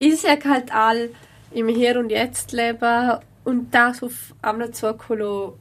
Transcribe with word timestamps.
Ich 0.00 0.20
sage 0.20 0.48
halt 0.48 0.72
all 0.72 1.10
im 1.50 1.66
Hier 1.66 1.98
und 1.98 2.10
Jetzt 2.10 2.52
leben 2.52 3.18
und 3.42 3.74
das 3.74 4.00
auf 4.00 4.32
einmal 4.42 4.70
zukommen, 4.70 5.54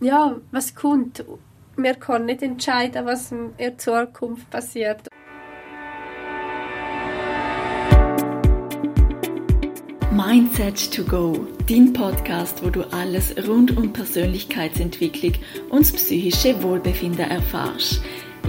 ja, 0.00 0.34
was 0.50 0.74
kommt. 0.74 1.22
Wir 1.76 1.92
können 1.92 2.24
nicht 2.24 2.42
entscheiden, 2.42 3.04
was 3.04 3.30
in 3.32 3.54
der 3.58 3.76
Zukunft 3.76 4.48
passiert. 4.48 5.08
Mindset 10.10 10.90
to 10.94 11.04
Go, 11.04 11.46
dein 11.68 11.92
Podcast, 11.92 12.64
wo 12.64 12.70
du 12.70 12.82
alles 12.94 13.34
rund 13.46 13.76
um 13.76 13.92
Persönlichkeitsentwicklung 13.92 15.34
und 15.68 15.80
das 15.80 15.92
psychische 15.92 16.62
Wohlbefinden 16.62 17.30
erfährst. 17.30 18.00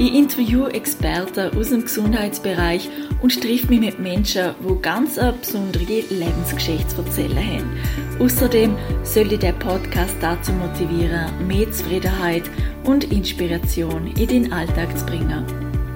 Ich 0.02 0.15
interviewe 0.15 0.73
Experten 0.73 1.55
aus 1.55 1.70
dem 1.70 1.83
Gesundheitsbereich 1.83 2.89
und 3.21 3.39
treffe 3.39 3.68
mich 3.68 3.81
mit 3.81 4.00
Menschen, 4.00 4.55
die 4.68 4.81
ganz 4.81 5.20
eine 5.20 5.33
besondere 5.33 5.83
Lebensgeschichte 6.09 6.88
zu 6.88 7.04
erzählen 7.04 7.37
haben. 7.37 7.78
Außerdem 8.19 8.75
soll 9.04 9.28
dich 9.28 9.37
der 9.37 9.51
Podcast 9.51 10.15
dazu 10.19 10.54
motivieren, 10.54 11.47
mehr 11.47 11.71
Zufriedenheit 11.71 12.50
und 12.83 13.11
Inspiration 13.11 14.07
in 14.18 14.28
deinen 14.28 14.51
Alltag 14.51 14.97
zu 14.97 15.06
bringen. 15.06 15.45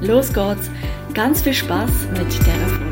Los 0.02 0.32
geht's! 0.32 0.70
Ganz 1.16 1.42
viel 1.42 1.56
Spaß 1.56 1.90
mit 2.12 2.32
der 2.46 2.85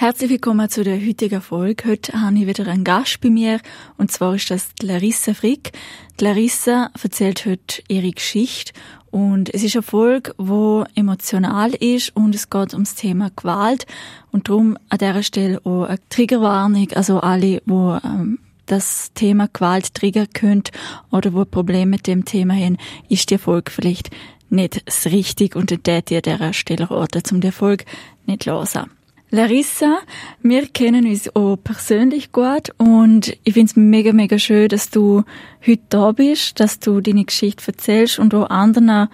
Herzlich 0.00 0.30
willkommen 0.30 0.66
zu 0.70 0.82
der 0.82 0.98
heutigen 0.98 1.42
Folge. 1.42 1.84
Heute 1.86 2.18
habe 2.18 2.38
ich 2.38 2.46
wieder 2.46 2.66
einen 2.66 2.84
Gast 2.84 3.20
bei 3.20 3.28
mir 3.28 3.60
und 3.98 4.10
zwar 4.10 4.34
ist 4.34 4.50
das 4.50 4.70
Larissa 4.80 5.34
Frick. 5.34 5.72
Larissa 6.18 6.90
erzählt 7.02 7.44
heute 7.44 7.82
ihre 7.86 8.10
Geschichte 8.10 8.72
und 9.10 9.52
es 9.52 9.62
ist 9.62 9.76
eine 9.76 9.82
Folge, 9.82 10.34
die 10.38 10.84
emotional 10.98 11.74
ist 11.74 12.16
und 12.16 12.34
es 12.34 12.48
geht 12.48 12.72
ums 12.72 12.94
Thema 12.94 13.30
Gewalt 13.36 13.84
und 14.32 14.48
darum 14.48 14.78
an 14.88 14.96
dieser 14.96 15.22
Stelle 15.22 15.60
auch 15.64 15.84
eine 15.84 15.98
Triggerwarnung, 16.08 16.88
also 16.94 17.20
alle, 17.20 17.60
die 17.60 17.98
ähm, 18.02 18.38
das 18.64 19.12
Thema 19.12 19.50
Gewalt 19.52 19.92
triggern 19.92 20.28
können 20.32 20.64
oder 21.10 21.34
wo 21.34 21.44
Probleme 21.44 21.90
mit 21.90 22.06
dem 22.06 22.24
Thema 22.24 22.54
haben, 22.54 22.78
ist 23.10 23.28
die 23.28 23.36
Folge 23.36 23.70
vielleicht 23.70 24.08
nicht 24.48 24.82
richtig 25.04 25.56
und 25.56 25.70
dann 25.86 26.02
ihr 26.08 26.16
an 26.16 26.22
dieser 26.22 26.52
Stelle 26.54 26.90
raten, 26.90 27.22
um 27.32 27.42
die 27.42 27.52
Folge 27.52 27.84
nicht 28.24 28.46
hören. 28.46 28.90
Larissa, 29.32 30.00
wir 30.42 30.66
kennen 30.66 31.06
uns 31.06 31.34
auch 31.36 31.56
persönlich 31.56 32.32
gut 32.32 32.70
und 32.78 33.36
ich 33.44 33.54
finde 33.54 33.70
es 33.70 33.76
mega, 33.76 34.12
mega 34.12 34.40
schön, 34.40 34.68
dass 34.68 34.90
du 34.90 35.22
heute 35.64 35.82
da 35.88 36.10
bist, 36.10 36.58
dass 36.58 36.80
du 36.80 37.00
deine 37.00 37.24
Geschichte 37.24 37.68
erzählst 37.68 38.18
und 38.18 38.34
auch 38.34 38.50
anderen 38.50 39.08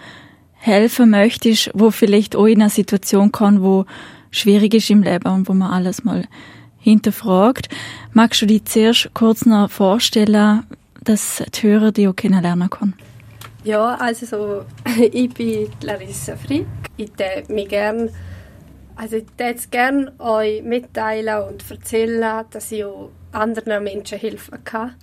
helfen 0.54 1.10
möchtest, 1.10 1.70
wo 1.74 1.90
vielleicht 1.90 2.34
auch 2.34 2.46
in 2.46 2.62
einer 2.62 2.70
Situation 2.70 3.30
kann, 3.30 3.62
wo 3.62 3.84
schwierig 4.30 4.72
ist 4.72 4.88
im 4.88 5.02
Leben 5.02 5.28
und 5.28 5.50
wo 5.50 5.52
man 5.52 5.70
alles 5.70 6.02
mal 6.02 6.24
hinterfragt. 6.78 7.68
Magst 8.14 8.40
du 8.40 8.46
dich 8.46 8.64
zuerst 8.64 9.10
kurz 9.12 9.44
noch 9.44 9.70
vorstellen, 9.70 10.62
dass 11.04 11.42
die 11.54 11.66
Hörer 11.66 11.92
dich 11.92 12.08
auch 12.08 12.16
kennenlernen 12.16 12.70
können? 12.70 12.94
Ja, 13.64 13.96
also 13.96 14.24
so, 14.24 14.64
ich 15.12 15.28
bin 15.34 15.68
Larissa 15.82 16.36
Frick. 16.36 16.66
Ich 16.96 17.10
würde 17.18 17.52
mich 17.52 17.68
gerne 17.68 18.08
also 18.96 19.16
ich 19.16 19.26
würde 19.36 19.60
gerne 19.70 20.12
euch 20.18 20.62
mitteilen 20.62 21.42
und 21.48 21.70
erzählen, 21.70 22.44
dass 22.50 22.72
ich 22.72 22.84
auch 22.84 23.10
anderen 23.30 23.84
Menschen 23.84 24.18
helfen 24.18 24.64
kann. 24.64 24.94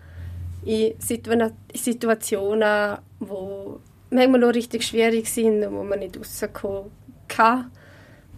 In 0.66 0.94
Situationen, 1.00 2.98
die 3.20 3.76
manchmal 4.10 4.44
auch 4.44 4.54
richtig 4.54 4.84
schwierig 4.84 5.30
sind 5.30 5.64
und 5.64 5.74
wo 5.74 5.84
man 5.84 6.00
nicht 6.00 6.18
rauskommen 6.18 6.92
kann. 7.28 7.72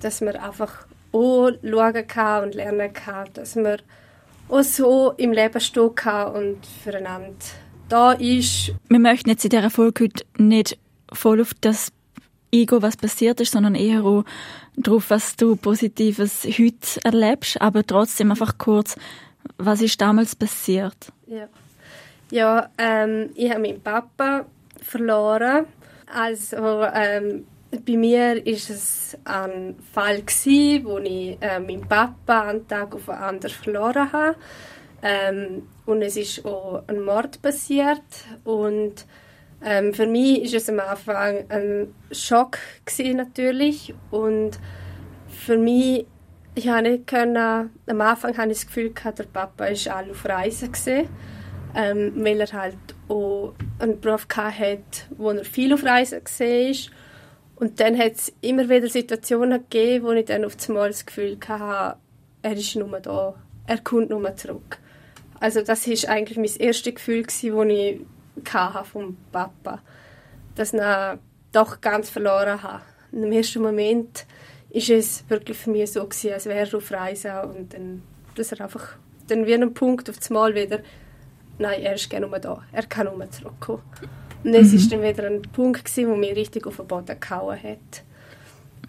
Dass 0.02 0.20
man 0.22 0.36
einfach 0.36 0.88
auch 1.14 1.52
schauen 1.64 2.08
kann 2.08 2.44
und 2.44 2.56
lernen 2.56 2.92
kann, 2.92 3.30
dass 3.34 3.56
man 3.56 3.78
auch 4.50 4.64
so 4.64 5.14
im 5.18 5.32
Leben 5.32 5.62
stehen 5.62 5.96
kann 5.96 6.34
und 6.34 6.66
füreinander 6.84 7.34
da 7.88 8.12
ist. 8.12 8.74
Wir 8.90 9.00
möchten 9.00 9.30
jetzt 9.30 9.46
in 9.46 9.52
dieser 9.52 9.70
Folge 9.70 10.06
heute 10.06 10.26
nicht 10.38 10.78
voll 11.14 11.42
auf 11.42 11.54
das 11.62 11.92
Ego, 12.56 12.82
was 12.82 12.96
passiert 12.96 13.42
ist, 13.42 13.52
sondern 13.52 13.76
eher 13.76 14.04
auch 14.04 14.24
darauf, 14.76 15.10
was 15.10 15.36
du 15.36 15.56
Positives 15.56 16.46
heute 16.46 17.04
erlebst, 17.04 17.62
aber 17.62 17.86
trotzdem 17.86 18.32
einfach 18.32 18.58
kurz, 18.58 18.96
was 19.58 19.82
ist 19.82 20.00
damals 20.00 20.36
passiert? 20.36 20.96
Ja, 21.28 21.48
ja 22.32 22.70
ähm, 22.78 23.30
ich 23.36 23.50
habe 23.50 23.62
meinen 23.62 23.82
Papa 23.82 24.46
verloren. 24.82 25.66
Also 26.14 26.84
ähm, 26.94 27.46
bei 27.86 27.98
mir 27.98 28.46
ist 28.46 28.70
es 28.70 29.18
ein 29.26 29.76
Fall 29.94 30.22
gewesen, 30.22 30.86
wo 30.86 30.98
ich 31.00 31.38
äh, 31.42 31.60
meinen 31.60 31.88
Papa 31.88 32.50
einen 32.50 32.68
Tag 32.68 32.96
auf 32.96 33.06
den 33.06 33.16
anderen 33.16 33.54
verloren 33.54 34.12
habe. 34.12 34.36
Ähm, 35.02 35.68
und 35.86 36.02
es 36.02 36.18
ist 36.18 36.46
auch 36.46 36.84
ein 36.88 37.04
Mord 37.04 37.42
passiert 37.42 38.02
und 38.44 39.06
ähm, 39.64 39.94
für 39.94 40.08
mich 40.08 40.44
ist 40.44 40.54
es 40.54 40.70
am 40.70 40.80
Anfang 40.80 41.46
ein 41.50 41.94
Schock 42.12 42.58
gewesen, 42.86 43.18
natürlich 43.18 43.94
und 44.12 44.60
für 45.28 45.58
mich 45.58 46.06
ich 46.56 46.70
habe 46.70 46.90
nicht 46.90 47.08
können, 47.08 47.70
am 47.86 48.02
Anfang 48.02 48.38
hatte 48.38 48.52
ich 48.52 48.60
das 48.60 48.68
Gefühl 48.68 48.94
gehabt, 48.94 49.20
der 49.20 49.26
Papa 49.26 49.66
ist 49.66 49.90
alle 49.90 50.12
auf 50.12 50.26
Reisen 50.26 50.72
gesehen, 50.72 51.10
ähm, 51.76 52.14
weil 52.16 52.40
er 52.40 52.52
halt 52.54 52.78
auch 53.10 53.54
einen 53.80 54.00
Beruf 54.00 54.26
hatte, 54.34 54.80
wo 55.18 55.32
er 55.32 55.44
viel 55.44 55.74
auf 55.74 55.84
Reisen 55.84 56.24
gesehen. 56.24 56.78
Und 57.58 57.80
dann 57.80 57.98
hat 57.98 58.14
es 58.14 58.34
immer 58.42 58.70
wieder 58.70 58.88
Situationen 58.88 59.66
gegeben, 59.70 60.06
wo 60.06 60.12
ich 60.12 60.26
dann 60.26 60.46
auf 60.46 60.56
einmal 60.68 60.88
das 60.88 61.06
Gefühl 61.06 61.38
hatte, 61.46 61.98
er 62.42 62.54
ist 62.54 62.76
nur 62.76 63.00
da, 63.02 63.36
er 63.68 63.78
kommt 63.80 64.10
nur 64.10 64.36
zurück. 64.36 64.80
Also 65.40 65.62
das 65.62 65.86
ist 65.88 66.08
eigentlich 66.08 66.38
mein 66.38 66.66
erstes 66.66 66.96
Gefühl 66.96 67.24
gewesen, 67.24 67.54
wo 67.54 67.64
ich 67.64 68.00
vom 68.84 69.18
Papa, 69.32 69.82
dass 70.56 70.74
ich 70.74 70.80
ihn 70.80 71.20
doch 71.52 71.82
ganz 71.82 72.10
verloren 72.10 72.62
habe. 72.62 72.82
Im 73.12 73.32
ersten 73.32 73.62
Moment 73.62 74.26
ist 74.70 74.90
es 74.90 75.24
wirklich 75.30 75.58
für 75.58 75.70
mich 75.70 75.92
so 75.92 76.04
gewesen, 76.04 76.34
als 76.34 76.46
wäre 76.46 76.68
er 76.68 76.78
auf 76.78 76.92
Reise 76.92 77.44
und 77.44 77.74
dann, 77.74 78.02
dass 78.36 78.52
er 78.52 78.62
einfach 78.62 78.98
dann 79.28 79.46
wie 79.46 79.54
ein 79.54 79.74
Punkt 79.74 80.10
auf 80.10 80.18
das 80.18 80.30
Mal 80.30 80.54
wieder, 80.54 80.80
nein, 81.58 81.82
er 81.82 81.96
ist 81.96 82.10
gerne 82.10 82.28
nur 82.28 82.40
da, 82.40 82.62
er 82.72 82.86
kann 82.86 83.06
nur 83.06 83.32
zurückkommen. 83.32 83.84
Und 84.44 84.54
es 84.54 84.72
mhm. 84.72 84.78
ist 84.78 84.92
dann 84.92 85.02
wieder 85.02 85.26
ein 85.26 85.42
Punkt 85.42 85.86
gewesen, 85.86 86.10
wo 86.10 86.16
mich 86.16 86.36
richtig 86.36 86.68
auf 86.68 86.76
den 86.76 86.88
Boden 86.88 87.20
gehauen 87.20 87.62
hat. 87.64 88.04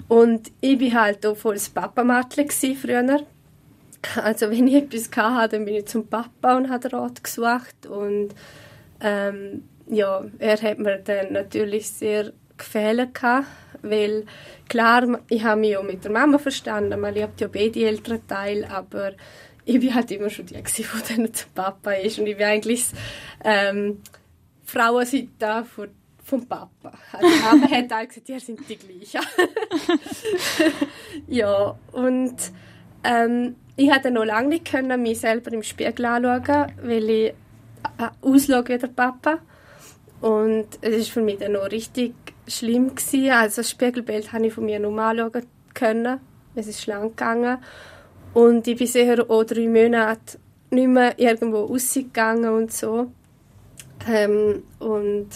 Und 0.09 0.53
ich 0.61 0.81
war 0.81 1.03
halt 1.03 1.25
auch 1.25 1.37
voll 1.37 1.55
das 1.55 1.69
Papamattle 1.69 2.49
früher. 2.51 3.21
Also 4.17 4.51
wenn 4.51 4.69
ich 4.69 4.75
etwas 4.75 5.11
hatte, 5.17 5.57
dann 5.57 5.65
bin 5.65 5.77
ich 5.77 5.87
zum 5.87 6.07
Papa 6.07 6.57
und 6.57 6.71
habe 6.71 6.93
Rat 6.93 7.25
gesucht 7.25 7.87
und 7.89 8.35
ähm, 9.01 9.65
ja, 9.89 10.25
er 10.39 10.61
hat 10.61 10.79
mir 10.79 10.99
dann 10.99 11.33
natürlich 11.33 11.91
sehr 11.91 12.33
gefällt 12.57 13.23
weil 13.83 14.25
klar, 14.69 15.21
ich 15.29 15.45
habe 15.45 15.61
mich 15.61 15.77
auch 15.77 15.83
mit 15.83 16.03
der 16.05 16.11
Mama 16.11 16.39
verstanden, 16.39 16.99
man 16.99 17.15
liebt 17.15 17.41
ja 17.41 17.49
beide 17.49 17.87
älteren 17.87 18.27
Teile, 18.27 18.71
aber 18.71 19.13
ich 19.65 19.81
bin 19.81 19.95
halt 19.95 20.11
immer 20.11 20.31
schon 20.31 20.47
die, 20.47 20.55
die 20.55 20.85
dann 21.09 21.33
zum 21.33 21.51
Papa 21.55 21.93
ist 21.93 22.19
und 22.19 22.27
ich 22.27 22.37
bin 22.37 22.47
eigentlich 22.47 22.85
ähm, 23.45 24.01
Frauenseite 24.65 25.65
von 25.65 25.89
vom 26.27 26.45
Papa. 26.45 26.93
Also 27.13 27.29
die 27.29 27.43
Mama 27.43 27.71
hat 27.71 27.93
auch 27.93 28.09
gesagt, 28.09 28.27
die 28.27 28.41
sind 28.41 28.61
die 28.69 28.77
gleichen. 28.77 29.25
ja, 31.29 31.79
und 31.93 32.35
ähm, 33.05 33.55
ich 33.77 33.89
konnte 33.89 34.11
noch 34.11 34.25
lange 34.25 34.49
nicht 34.49 34.69
können, 34.69 35.03
mich 35.03 35.21
selber 35.21 35.53
im 35.53 35.63
Spiegel 35.63 36.05
anschauen, 36.05 36.73
weil 36.83 37.11
ich 37.11 37.35
äh, 37.99 38.09
ausschaue 38.23 38.69
wie 38.69 38.79
der 38.79 38.89
Papa. 38.89 39.39
Und 40.21 40.67
es 40.81 40.93
war 40.93 41.05
für 41.05 41.23
mich 41.23 41.39
dann 41.39 41.57
auch 41.57 41.71
richtig 41.71 42.15
schlimm 42.49 42.95
gewesen. 42.95 43.31
Also 43.31 43.57
das 43.57 43.71
Spiegelbild 43.71 44.33
habe 44.33 44.47
ich 44.47 44.53
von 44.53 44.65
mir 44.65 44.79
nur 44.79 44.99
anschauen 44.99 45.47
können. 45.75 46.21
Es 46.55 46.67
ist 46.67 46.87
lang 46.87 47.11
gegangen. 47.11 47.59
Und 48.33 48.67
ich 48.67 48.77
bin 48.77 48.87
sicher 48.87 49.31
auch 49.31 49.45
drei 49.45 49.69
Monate 49.69 50.39
nicht 50.71 50.89
mehr 50.89 51.19
irgendwo 51.19 51.65
rausgegangen 51.65 52.53
und 52.53 52.73
so. 52.73 53.13
Ähm, 54.09 54.63
und 54.79 55.29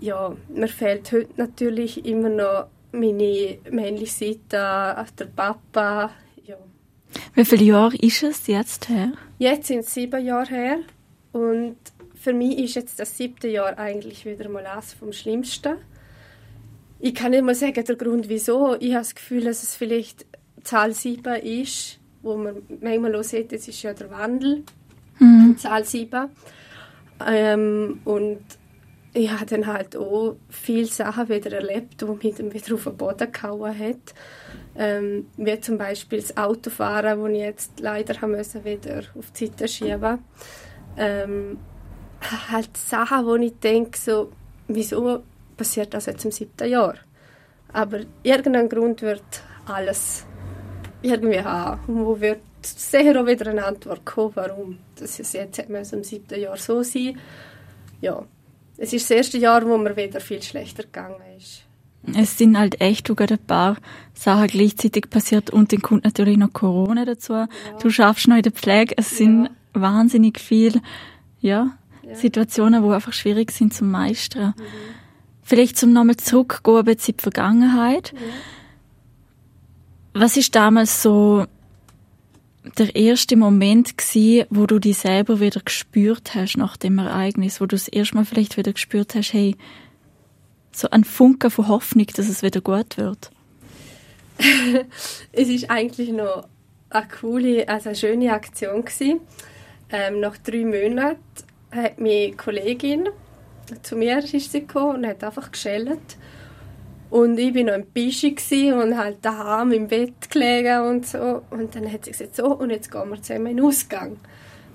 ja, 0.00 0.34
mir 0.48 0.68
fehlt 0.68 1.10
heute 1.12 1.28
natürlich 1.36 2.04
immer 2.04 2.28
noch 2.28 2.66
meine 2.92 3.58
männliche 3.70 4.12
Seite, 4.12 5.06
der 5.18 5.24
Papa. 5.34 6.10
Ja. 6.44 6.56
Wie 7.34 7.44
viele 7.44 7.64
Jahre 7.64 7.96
ist 7.96 8.22
es 8.22 8.46
jetzt 8.46 8.88
her? 8.88 9.12
Jetzt 9.38 9.68
sind 9.68 9.80
es 9.80 9.94
sieben 9.94 10.24
Jahre 10.24 10.48
her. 10.48 10.78
Und 11.32 11.76
für 12.14 12.32
mich 12.32 12.58
ist 12.58 12.74
jetzt 12.74 12.98
das 12.98 13.16
siebte 13.16 13.48
Jahr 13.48 13.78
eigentlich 13.78 14.24
wieder 14.24 14.48
mal 14.48 14.66
eines 14.66 14.94
vom 14.94 15.12
Schlimmsten. 15.12 15.76
Ich 17.00 17.14
kann 17.14 17.30
nicht 17.30 17.44
mal 17.44 17.54
sagen, 17.54 17.84
der 17.84 17.96
Grund 17.96 18.28
wieso. 18.28 18.74
Ich 18.74 18.90
habe 18.90 19.02
das 19.02 19.14
Gefühl, 19.14 19.44
dass 19.44 19.62
es 19.62 19.76
vielleicht 19.76 20.26
Zahl 20.64 20.92
7 20.92 21.36
ist, 21.36 22.00
wo 22.22 22.36
man 22.36 22.56
manchmal 22.80 23.14
auch 23.14 23.22
sieht, 23.22 23.52
das 23.52 23.68
ist 23.68 23.82
ja 23.82 23.94
der 23.94 24.10
Wandel, 24.10 24.64
mhm. 25.20 25.56
Zahl 25.58 25.84
7. 25.84 26.28
Ähm, 27.26 28.00
und 28.04 28.40
ich 29.14 29.30
habe 29.30 29.46
dann 29.46 29.66
halt 29.66 29.96
auch 29.96 30.36
viele 30.48 30.86
Sachen 30.86 31.28
wieder 31.28 31.52
erlebt, 31.52 32.00
die 32.00 32.04
mich 32.04 32.34
dann 32.34 32.52
wieder 32.52 32.74
auf 32.74 32.84
den 32.84 32.96
Boden 32.96 33.32
gehauen 33.32 33.78
hat. 33.78 34.14
Ähm, 34.76 35.26
wie 35.36 35.60
zum 35.60 35.78
Beispiel 35.78 36.20
das 36.20 36.36
Autofahren, 36.36 37.20
das 37.20 37.30
ich 37.30 37.38
jetzt 37.38 37.80
leider 37.80 38.20
haben 38.20 38.32
müssen, 38.32 38.64
wieder 38.64 39.02
auf 39.16 39.30
die 39.32 39.46
Seite 39.46 39.68
schieben 39.68 40.18
ähm, 40.98 41.58
Halt 42.50 42.76
Sachen, 42.76 43.26
wo 43.26 43.36
ich 43.36 43.54
denke, 43.60 43.96
so, 43.98 44.32
wieso 44.66 45.22
passiert 45.56 45.94
das 45.94 46.06
jetzt 46.06 46.24
im 46.24 46.32
siebten 46.32 46.68
Jahr? 46.68 46.94
Aber 47.72 48.00
irgendein 48.22 48.68
Grund 48.68 49.02
wird 49.02 49.22
alles 49.66 50.26
irgendwie 51.02 51.40
haben. 51.40 51.80
Und 51.86 52.06
wo 52.06 52.20
wird 52.20 52.40
sicher 52.62 53.20
auch 53.20 53.26
wieder 53.26 53.50
eine 53.50 53.64
Antwort 53.64 54.04
kommen, 54.04 54.32
warum 54.34 54.78
das 54.96 55.20
ist 55.20 55.34
jetzt 55.34 55.58
im 55.58 56.04
siebten 56.04 56.40
Jahr 56.40 56.56
so 56.56 56.82
sein. 56.82 57.18
Ja, 58.00 58.24
es 58.76 58.92
ist 58.92 59.08
das 59.08 59.16
erste 59.16 59.38
Jahr, 59.38 59.64
wo 59.66 59.78
mir 59.78 59.96
wieder 59.96 60.20
viel 60.20 60.42
schlechter 60.42 60.82
gegangen 60.82 61.20
ist. 61.36 61.64
Es 62.16 62.38
sind 62.38 62.58
halt 62.58 62.80
echt 62.80 63.08
sogar 63.08 63.30
ein 63.30 63.38
paar 63.38 63.76
Sachen 64.14 64.46
gleichzeitig 64.48 65.10
passiert 65.10 65.50
und 65.50 65.72
dann 65.72 65.82
kommt 65.82 66.04
natürlich 66.04 66.36
noch 66.36 66.52
Corona 66.52 67.04
dazu. 67.04 67.34
Ja. 67.34 67.48
Du 67.80 67.90
schaffst 67.90 68.28
noch 68.28 68.36
in 68.36 68.42
der 68.42 68.52
Pflege. 68.52 68.94
Es 68.96 69.16
sind 69.16 69.44
ja. 69.44 69.50
Wahnsinnig 69.72 70.40
viele 70.40 70.80
ja, 71.40 71.76
ja, 72.02 72.14
Situationen, 72.14 72.82
die 72.82 72.90
einfach 72.90 73.12
schwierig 73.12 73.50
sind 73.50 73.74
zu 73.74 73.84
meistern. 73.84 74.54
Mhm. 74.56 74.62
Vielleicht 75.42 75.78
zum 75.78 75.92
nochmal 75.92 76.16
zurückgehen 76.16 76.86
in 76.86 76.96
die 76.96 77.14
Vergangenheit. 77.16 78.12
Was 80.12 80.36
ist 80.36 80.54
damals 80.54 81.02
so 81.02 81.46
der 82.76 82.94
erste 82.94 83.36
Moment 83.36 83.96
gsi, 83.96 84.44
wo 84.50 84.66
du 84.66 84.78
dich 84.78 84.98
selber 84.98 85.40
wieder 85.40 85.60
gespürt 85.60 86.34
hast 86.34 86.56
nach 86.56 86.76
dem 86.76 86.98
Ereignis, 86.98 87.60
wo 87.60 87.66
du 87.66 87.76
das 87.76 87.88
erste 87.88 88.16
Mal 88.16 88.24
vielleicht 88.24 88.56
wieder 88.56 88.72
gespürt 88.72 89.14
hast, 89.14 89.32
hey, 89.32 89.56
so 90.72 90.90
ein 90.90 91.04
Funke 91.04 91.50
von 91.50 91.68
Hoffnung, 91.68 92.06
dass 92.14 92.28
es 92.28 92.42
wieder 92.42 92.60
gut 92.60 92.96
wird? 92.96 93.30
es 95.32 95.48
ist 95.48 95.70
eigentlich 95.70 96.10
noch 96.10 96.46
eine 96.90 97.08
coole, 97.08 97.68
also 97.68 97.88
eine 97.88 97.96
schöne 97.96 98.32
Aktion 98.32 98.84
gewesen. 98.84 99.20
Ähm, 99.90 100.20
nach 100.20 100.36
drei 100.38 100.64
Monaten 100.64 101.18
hat 101.70 101.98
meine 101.98 102.32
Kollegin 102.32 103.08
zu 103.82 103.96
mir 103.96 104.18
ist 104.18 104.32
sie 104.32 104.60
gekommen 104.60 104.96
und 104.96 105.06
hat 105.06 105.22
einfach 105.22 105.50
geschellt 105.50 106.16
und 107.10 107.38
ich 107.38 107.54
war 107.54 107.62
noch 107.62 107.74
im 107.74 107.86
Bischi 107.86 108.72
und 108.72 108.96
halt 108.96 109.24
daheim 109.24 109.72
im 109.72 109.88
Bett 109.88 110.30
gelegen 110.30 110.80
und 110.82 111.06
so. 111.06 111.42
Und 111.50 111.74
dann 111.74 111.90
hat 111.90 112.04
sie 112.04 112.10
gesagt, 112.10 112.36
so, 112.36 112.54
und 112.54 112.70
jetzt 112.70 112.90
gehen 112.90 113.08
wir 113.08 113.22
zusammen 113.22 113.46
in 113.46 113.56
den 113.56 113.66
Ausgang. 113.66 114.10
Und 114.10 114.18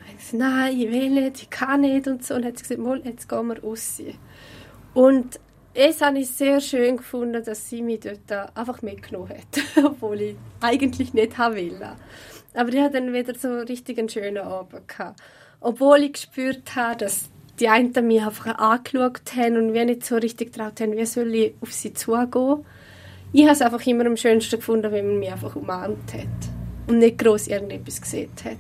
ich 0.10 0.18
gesagt, 0.18 0.34
nein, 0.34 0.80
ich 0.80 0.92
will 0.92 1.10
nicht, 1.12 1.44
ich 1.44 1.50
kann 1.52 1.82
nicht 1.82 2.08
und 2.08 2.26
so. 2.26 2.34
Und 2.34 2.46
hat 2.46 2.58
sie 2.58 2.64
gesagt, 2.64 2.82
mal, 2.82 3.00
jetzt 3.04 3.30
gehen 3.30 3.48
wir 3.48 3.62
raus. 3.62 4.02
Und 4.96 5.40
es 5.76 6.02
habe 6.02 6.20
ich 6.20 6.30
sehr 6.30 6.60
schön 6.60 6.98
gefunden, 6.98 7.44
dass 7.44 7.70
sie 7.70 7.84
mich 7.84 8.00
dort 8.00 8.58
einfach 8.58 8.82
mitgenommen 8.82 9.30
hat, 9.30 9.62
obwohl 9.86 10.22
ich 10.22 10.36
eigentlich 10.60 11.14
nicht 11.14 11.38
haben 11.38 11.56
will. 11.56 11.80
Aber 12.54 12.70
ich 12.70 12.80
hatte 12.80 13.02
dann 13.02 13.14
wieder 13.14 13.34
so 13.36 13.50
einen 13.50 14.10
schönen 14.10 14.38
Abend 14.38 14.88
gehabt. 14.88 15.22
Obwohl 15.60 16.04
ich 16.04 16.14
gespürt 16.14 16.76
habe, 16.76 16.98
dass 16.98 17.30
die 17.60 17.70
einen 17.70 17.94
mich 18.08 18.22
einfach 18.22 18.58
angeschaut 18.58 19.36
haben 19.36 19.58
und 19.58 19.74
wir 19.74 19.86
nicht 19.86 20.06
so 20.06 20.16
richtig 20.16 20.54
getraut 20.54 20.82
haben, 20.82 20.98
wie 20.98 21.06
soll 21.06 21.34
ich 21.34 21.54
auf 21.62 21.72
sie 21.72 21.94
zugehen. 21.94 22.66
Ich 23.32 23.44
habe 23.44 23.54
es 23.54 23.62
einfach 23.62 23.86
immer 23.86 24.06
am 24.06 24.18
schönsten 24.18 24.58
gefunden, 24.58 24.92
wenn 24.92 25.08
man 25.08 25.20
mich 25.20 25.32
einfach 25.32 25.56
umarmt 25.56 26.14
hat 26.14 26.28
und 26.88 27.00
nicht 27.00 27.18
groß 27.18 27.48
irgendetwas 27.48 28.02
gesehen 28.02 28.32
hat. 28.44 28.58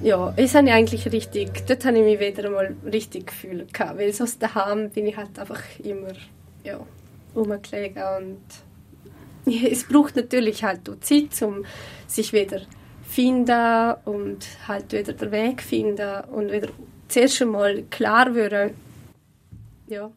Ja, 0.00 0.32
das 0.36 0.54
habe 0.54 0.68
ich 0.68 0.72
eigentlich 0.72 1.12
richtig, 1.12 1.66
dort 1.66 1.84
habe 1.84 1.98
ich 1.98 2.04
mich 2.04 2.20
wieder 2.20 2.46
einmal 2.46 2.76
richtig 2.84 3.28
gefühlt 3.28 3.74
gehabt, 3.74 3.98
weil 3.98 4.12
sonst 4.12 4.40
daheim 4.40 4.90
bin 4.90 5.06
ich 5.06 5.16
halt 5.16 5.36
einfach 5.38 5.60
immer, 5.82 6.12
ja, 6.62 6.78
rumgelegen 7.34 8.02
und 8.18 8.67
es 9.70 9.84
braucht 9.84 10.16
natürlich 10.16 10.64
halt 10.64 10.88
auch 10.88 11.00
Zeit, 11.00 11.40
um 11.42 11.64
sich 12.06 12.32
wieder 12.32 12.62
finden 13.08 13.94
und 14.04 14.46
halt 14.66 14.92
wieder 14.92 15.12
den 15.12 15.30
Weg 15.32 15.62
finden 15.62 16.24
und 16.30 16.52
wieder 16.52 16.68
zuerst 17.08 17.40
einmal 17.42 17.82
klar 17.90 18.34
werden. 18.34 18.74
Ja. 19.88 20.10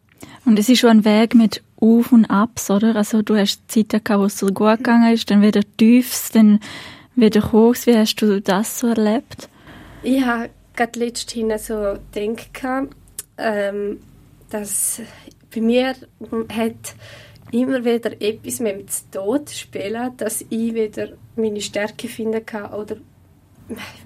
Und 0.44 0.58
es 0.58 0.68
ist 0.68 0.80
schon 0.80 0.90
ein 0.90 1.04
Weg 1.04 1.34
mit 1.34 1.62
Auf 1.76 2.12
und 2.12 2.26
Abs, 2.26 2.70
oder? 2.70 2.94
Also 2.94 3.22
du 3.22 3.36
hast 3.36 3.70
Zeiten 3.70 4.04
gehabt, 4.04 4.20
wo 4.20 4.26
es 4.26 4.38
so 4.38 4.46
gut 4.46 4.78
gegangen 4.78 5.12
ist, 5.12 5.30
dann 5.30 5.42
wieder 5.42 5.62
Tiefs, 5.76 6.30
dann 6.30 6.60
wieder 7.16 7.52
Hochs. 7.52 7.86
Wie 7.86 7.96
hast 7.96 8.16
du 8.16 8.40
das 8.40 8.80
so 8.80 8.88
erlebt? 8.88 9.48
Ich 10.02 10.22
habe 10.24 10.50
gerade 10.76 10.98
letztens 10.98 11.66
so 11.66 11.96
gedacht, 12.12 12.88
ähm, 13.38 14.00
dass 14.50 15.00
bei 15.52 15.60
mir 15.60 15.94
hat 16.52 16.94
immer 17.52 17.84
wieder 17.84 18.20
etwas 18.20 18.60
mit 18.60 18.76
dem 18.76 18.86
Tod 19.10 19.50
spielen, 19.50 20.16
dass 20.16 20.42
ich 20.42 20.74
wieder 20.74 21.10
meine 21.36 21.60
Stärke 21.60 22.08
finden 22.08 22.44
kann 22.44 22.72
oder 22.72 22.96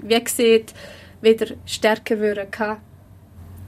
wie 0.02 0.22
gesagt, 0.22 0.74
wieder 1.22 1.54
stärker 1.64 2.20
werden 2.20 2.50
kann. 2.50 2.78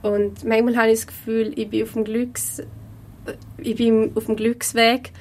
Und 0.01 0.43
manchmal 0.43 0.77
habe 0.77 0.91
ich 0.91 0.99
das 0.99 1.07
Gefühl, 1.07 1.53
ich 1.55 1.69
bin 1.69 1.83
auf 1.83 1.93
dem, 1.93 2.03
Glücks, 2.03 2.61
ich 3.57 3.75
bin 3.75 4.11
auf 4.15 4.25
dem 4.25 4.35
Glücksweg 4.35 5.11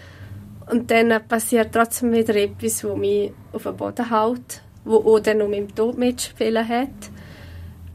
und 0.70 0.90
dann 0.90 1.26
passiert 1.26 1.72
trotzdem 1.72 2.12
wieder 2.12 2.36
etwas, 2.36 2.80
das 2.80 2.96
mich 2.96 3.32
auf 3.52 3.62
den 3.62 3.76
Boden 3.76 4.08
hält, 4.10 4.62
wo 4.84 4.96
auch 4.96 5.20
dann 5.20 5.38
mit 5.50 5.58
dem 5.58 5.74
Tod 5.74 5.98
mitspielen 5.98 6.68
hat. 6.68 6.88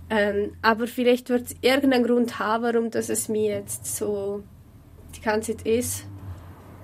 Ähm, 0.10 0.54
aber 0.62 0.88
vielleicht 0.88 1.30
wird 1.30 1.45
es 1.45 1.56
irgendeinen 1.62 2.06
Grund 2.06 2.38
haben, 2.39 2.63
warum 2.63 2.92
dass 2.92 3.10
es 3.10 3.30
mich 3.30 3.48
jetzt 3.48 3.95
so 3.95 4.44
die 5.15 5.21
ganze 5.21 5.56
Zeit 5.56 5.65
ist, 5.65 6.06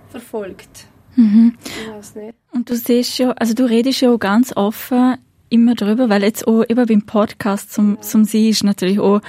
verfolgt. 0.10 0.88
Mhm. 1.16 1.58
Ich 1.66 1.92
weiß 1.92 2.16
nicht. 2.16 2.36
Und 2.52 2.70
du 2.70 2.76
siehst 2.76 3.18
ja, 3.18 3.32
also 3.32 3.54
du 3.54 3.66
redest 3.66 4.02
ja 4.02 4.12
auch 4.12 4.20
ganz 4.20 4.56
offen 4.56 5.18
immer 5.50 5.76
drüber, 5.76 6.10
weil 6.10 6.24
jetzt 6.24 6.48
auch 6.48 6.64
eben 6.68 6.86
beim 6.86 7.02
Podcast 7.02 7.74
zum, 7.74 7.96
ja. 7.96 8.02
zum 8.02 8.24
Sie 8.24 8.50
ist 8.50 8.64
natürlich 8.64 9.00
auch 9.00 9.22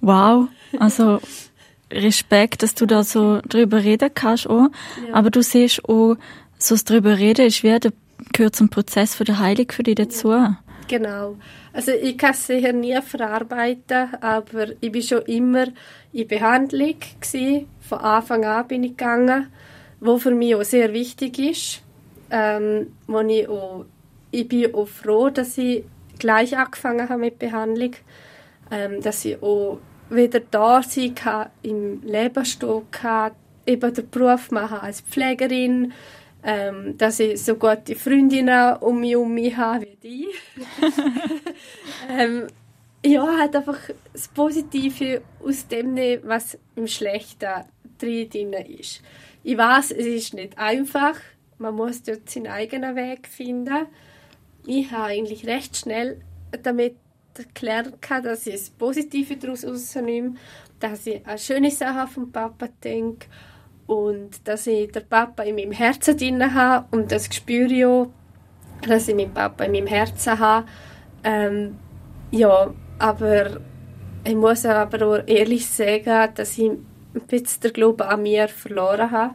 wow, 0.00 0.48
also 0.78 1.20
Respekt, 1.90 2.62
dass 2.62 2.74
du 2.74 2.86
da 2.86 3.04
so 3.04 3.40
drüber 3.48 3.82
reden 3.82 4.10
kannst 4.14 4.48
auch, 4.48 4.68
ja. 5.06 5.14
aber 5.14 5.30
du 5.30 5.42
siehst 5.42 5.84
auch, 5.84 6.16
so 6.58 6.74
das 6.74 6.84
drüber 6.84 7.18
reden 7.18 7.46
ist 7.46 7.62
wie, 7.62 7.78
der 7.78 7.92
gehört 8.32 8.56
zum 8.56 8.68
Prozess 8.68 9.14
für 9.14 9.24
die 9.24 9.36
Heilung 9.36 9.70
für 9.70 9.82
dich 9.82 9.96
dazu. 9.96 10.30
Ja. 10.30 10.58
Genau. 10.88 11.36
Also 11.72 11.92
ich 11.92 12.16
kann 12.18 12.32
es 12.32 12.46
sicher 12.46 12.72
nie 12.72 12.98
verarbeiten, 13.00 14.14
aber 14.20 14.68
ich 14.80 14.92
bin 14.92 15.02
schon 15.02 15.22
immer 15.22 15.66
in 16.12 16.28
Behandlung 16.28 16.94
gewesen. 17.20 17.66
Von 17.80 17.98
Anfang 17.98 18.44
an 18.44 18.68
bin 18.68 18.84
ich 18.84 18.96
gegangen, 18.96 19.48
wo 20.04 20.18
für 20.18 20.32
mich 20.32 20.54
auch 20.54 20.62
sehr 20.62 20.92
wichtig 20.92 21.38
ist, 21.38 21.82
ähm, 22.30 22.92
ich 23.28 23.48
auch 23.48 23.86
ich 24.30 24.48
bin 24.48 24.74
auch 24.74 24.88
froh, 24.88 25.30
dass 25.30 25.56
ich 25.58 25.84
gleich 26.18 26.56
angefangen 26.56 27.08
habe 27.08 27.20
mit 27.20 27.38
Behandlung, 27.38 27.92
ähm, 28.70 29.00
dass 29.00 29.24
ich 29.24 29.40
auch 29.40 29.78
wieder 30.10 30.40
da 30.40 30.82
sein 30.82 31.14
kann, 31.14 31.50
im 31.62 32.02
Leben 32.02 32.44
stehen 32.44 32.82
kann, 32.90 33.32
eben 33.64 33.94
den 33.94 34.10
Beruf 34.10 34.50
machen 34.50 34.78
als 34.78 35.00
Pflegerin, 35.02 35.92
ähm, 36.42 36.98
dass 36.98 37.20
ich 37.20 37.42
so 37.42 37.54
gute 37.54 37.94
Freundinnen 37.94 38.76
um 38.78 39.00
mich 39.00 39.12
herum 39.12 39.56
habe 39.56 39.86
wie 39.86 39.96
die. 40.02 40.28
ähm, 42.18 42.48
ja, 43.06 43.38
halt 43.38 43.54
einfach 43.54 43.78
das 44.12 44.28
Positive 44.28 45.22
aus 45.44 45.68
dem, 45.68 45.96
was 46.24 46.58
im 46.74 46.86
Schlechten 46.86 47.64
drin 47.98 48.52
ist. 48.52 49.00
Ich 49.44 49.56
weiß, 49.56 49.92
es 49.92 50.06
ist 50.06 50.34
nicht 50.34 50.58
einfach, 50.58 51.14
man 51.58 51.76
muss 51.76 52.02
dort 52.02 52.28
seinen 52.28 52.48
eigenen 52.48 52.96
Weg 52.96 53.28
finden 53.28 53.86
ich 54.66 54.90
habe 54.90 55.04
eigentlich 55.04 55.46
recht 55.46 55.76
schnell 55.76 56.20
damit 56.62 56.96
erklärt, 57.36 57.92
dass 58.24 58.46
ich 58.46 58.54
das 58.54 58.70
Positive 58.70 59.36
daraus 59.36 59.64
rausnehme, 59.64 60.34
dass 60.80 61.06
ich 61.06 61.26
an 61.26 61.38
schöne 61.38 61.70
Sachen 61.70 62.08
vom 62.08 62.32
Papa 62.32 62.68
denke 62.82 63.26
und 63.86 64.46
dass 64.46 64.66
ich 64.66 64.90
den 64.92 65.06
Papa 65.06 65.42
in 65.42 65.56
meinem 65.56 65.72
Herzen 65.72 66.16
drin 66.16 66.54
habe 66.54 66.86
und 66.96 67.10
das 67.12 67.26
spüre 67.34 67.72
ich 67.72 67.84
auch, 67.84 68.10
dass 68.88 69.08
ich 69.08 69.14
meinen 69.14 69.34
Papa 69.34 69.64
in 69.64 69.72
meinem 69.72 69.86
Herzen 69.86 70.38
habe. 70.38 70.66
Ähm, 71.22 71.78
ja, 72.30 72.72
aber 72.98 73.60
ich 74.24 74.34
muss 74.34 74.64
aber 74.64 75.06
auch 75.06 75.22
ehrlich 75.26 75.66
sagen, 75.66 76.32
dass 76.34 76.56
ich 76.56 76.70
ein 77.14 77.26
bisschen 77.26 77.60
den 77.62 77.72
Glauben 77.72 78.02
an 78.02 78.22
mir 78.22 78.48
verloren 78.48 79.10
habe, 79.10 79.34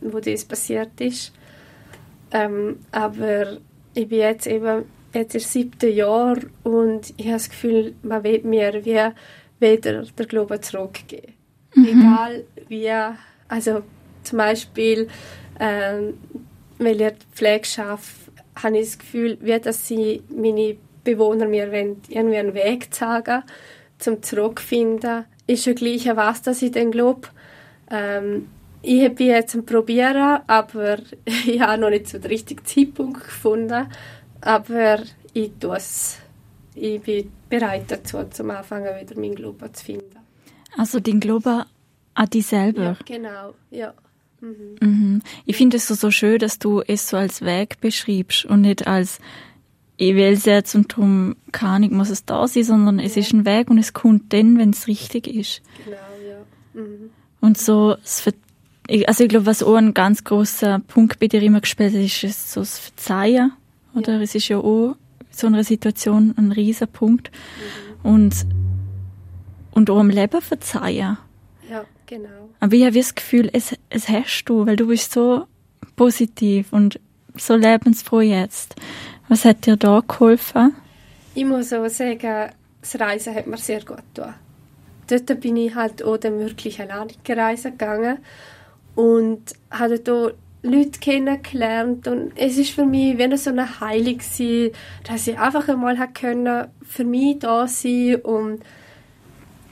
wo 0.00 0.20
das 0.20 0.44
passiert 0.44 1.00
ist. 1.00 1.32
Ähm, 2.30 2.78
aber 2.90 3.58
ich 3.94 4.08
bin 4.08 4.18
jetzt 4.18 4.46
eben 4.46 4.84
jetzt 5.12 5.34
im 5.34 5.40
siebten 5.40 5.92
Jahr 5.92 6.38
und 6.62 7.12
ich 7.16 7.26
habe 7.26 7.34
das 7.34 7.50
Gefühl, 7.50 7.94
man 8.02 8.24
will 8.24 8.42
mir 8.44 8.84
wie 8.84 9.12
wieder 9.60 10.02
der 10.02 10.26
Glauben 10.26 10.60
zurückgeben. 10.62 11.34
Mhm. 11.74 11.86
Egal 11.86 12.44
wie, 12.68 12.90
also 13.48 13.82
zum 14.22 14.38
Beispiel, 14.38 15.08
ähm, 15.60 16.14
weil 16.78 17.00
ich 17.00 17.14
Pflege 17.34 17.64
schaffe, 17.64 18.32
habe 18.62 18.78
ich 18.78 18.86
das 18.86 18.98
Gefühl, 18.98 19.38
wie 19.40 19.58
dass 19.58 19.86
sie 19.86 20.22
meine 20.34 20.76
Bewohner 21.04 21.46
mir 21.46 21.72
irgendwie 21.72 22.36
einen 22.36 22.54
Weg 22.54 22.92
zeigen 22.92 23.42
zum 23.98 24.22
zurückfinden 24.22 25.26
ist 25.46 25.66
ja 25.66 25.72
gleich, 25.72 26.06
was 26.14 26.42
dass 26.42 26.62
ich 26.62 26.72
dann 26.72 26.90
glaube. 26.90 27.28
Ähm, 27.90 28.48
ich 28.82 29.14
bin 29.14 29.28
jetzt 29.28 29.54
am 29.54 29.64
Probieren, 29.64 30.40
aber 30.46 30.98
ich 31.24 31.60
habe 31.60 31.80
noch 31.80 31.90
nicht 31.90 32.08
so 32.08 32.18
den 32.18 32.30
richtigen 32.30 32.64
Zeitpunkt 32.64 33.24
gefunden. 33.24 33.86
Aber 34.40 35.02
ich 35.32 35.52
tue 35.60 35.76
es. 35.76 36.18
Ich 36.74 37.00
bin 37.02 37.30
bereit 37.48 37.84
dazu, 37.88 38.24
zum 38.30 38.50
Anfangen 38.50 38.98
wieder 39.00 39.18
meinen 39.20 39.34
Glauben 39.34 39.72
zu 39.72 39.84
finden. 39.84 40.16
Also 40.76 41.00
den 41.00 41.20
Glauben 41.20 41.64
an 42.14 42.30
dich 42.30 42.46
selber? 42.46 42.82
Ja, 42.82 42.96
genau, 43.04 43.54
ja. 43.70 43.94
Mhm. 44.40 44.76
Mhm. 44.80 45.22
Ich 45.44 45.56
finde 45.56 45.76
es 45.76 45.86
so, 45.86 45.94
so 45.94 46.10
schön, 46.10 46.38
dass 46.38 46.58
du 46.58 46.80
es 46.80 47.08
so 47.08 47.16
als 47.16 47.42
Weg 47.42 47.80
beschreibst 47.80 48.46
und 48.46 48.62
nicht 48.62 48.86
als 48.86 49.20
ich 49.96 50.14
will 50.14 50.32
es 50.32 50.44
jetzt 50.44 50.74
und 50.74 50.92
darum 50.92 51.36
kann 51.52 51.82
ich, 51.82 51.90
muss 51.90 52.10
es 52.10 52.24
da 52.24 52.46
sein, 52.48 52.64
sondern 52.64 52.98
es 52.98 53.14
ja. 53.14 53.22
ist 53.22 53.32
ein 53.32 53.44
Weg 53.44 53.70
und 53.70 53.78
es 53.78 53.92
kommt 53.92 54.32
dann, 54.32 54.58
wenn 54.58 54.70
es 54.70 54.88
richtig 54.88 55.26
ist. 55.26 55.62
Genau, 55.84 55.96
ja. 56.28 56.80
Mhm. 56.80 57.10
Und 57.40 57.58
so, 57.58 57.96
also 59.06 59.24
ich 59.24 59.28
glaube, 59.28 59.46
was 59.46 59.62
auch 59.62 59.76
ein 59.76 59.94
ganz 59.94 60.24
großer 60.24 60.80
Punkt 60.80 61.18
bei 61.18 61.28
dir 61.28 61.42
immer 61.42 61.60
gespielt 61.60 61.92
hat, 61.92 62.00
ist, 62.00 62.24
ist 62.24 62.52
so 62.52 62.60
das 62.60 62.78
Verzeihen. 62.78 63.52
Oder? 63.94 64.14
Ja. 64.14 64.20
Es 64.20 64.34
ist 64.34 64.48
ja 64.48 64.58
auch 64.58 64.96
so 65.30 65.46
eine 65.46 65.64
Situation 65.64 66.34
ein 66.36 66.52
riesiger 66.52 66.86
Punkt. 66.86 67.30
Mhm. 68.02 68.10
Und, 68.10 68.46
und 69.72 69.90
auch 69.90 70.00
im 70.00 70.10
Leben 70.10 70.40
verzeihen. 70.40 71.18
Ja, 71.70 71.84
genau. 72.06 72.50
Aber 72.60 72.74
ich 72.74 72.84
habe 72.84 72.96
das 72.96 73.14
Gefühl, 73.14 73.50
es, 73.52 73.76
es 73.90 74.08
hast 74.08 74.44
du, 74.44 74.66
weil 74.66 74.76
du 74.76 74.86
bist 74.86 75.12
so 75.12 75.46
positiv 75.96 76.72
und 76.72 77.00
so 77.36 77.56
lebensfroh 77.56 78.20
jetzt. 78.20 78.76
Was 79.32 79.46
hat 79.46 79.64
dir 79.64 79.78
da 79.78 80.02
geholfen? 80.06 80.74
Ich 81.34 81.46
muss 81.46 81.72
auch 81.72 81.88
sagen, 81.88 82.50
das 82.82 83.00
Reisen 83.00 83.34
hat 83.34 83.46
mir 83.46 83.56
sehr 83.56 83.82
gut 83.82 84.02
getan. 84.14 84.34
Dort 85.08 85.40
bin 85.40 85.56
ich 85.56 85.74
halt 85.74 86.04
auch 86.04 86.18
dann 86.18 86.38
wirklich 86.38 86.78
alleine 86.78 87.12
gereist 87.24 87.64
gegangen 87.64 88.18
und 88.94 89.54
habe 89.70 90.00
dort 90.00 90.34
Leute 90.62 91.00
kennengelernt 91.00 92.06
und 92.08 92.32
es 92.36 92.58
ist 92.58 92.72
für 92.72 92.84
mich 92.84 93.16
wie 93.16 93.36
so 93.38 93.48
eine 93.48 93.80
Heilung 93.80 94.18
dass 95.04 95.26
ich 95.26 95.38
einfach 95.38 95.66
einmal 95.66 95.96
können 96.08 96.68
für 96.82 97.04
mich 97.04 97.38
da 97.38 97.66
sein 97.66 98.16
und 98.16 98.60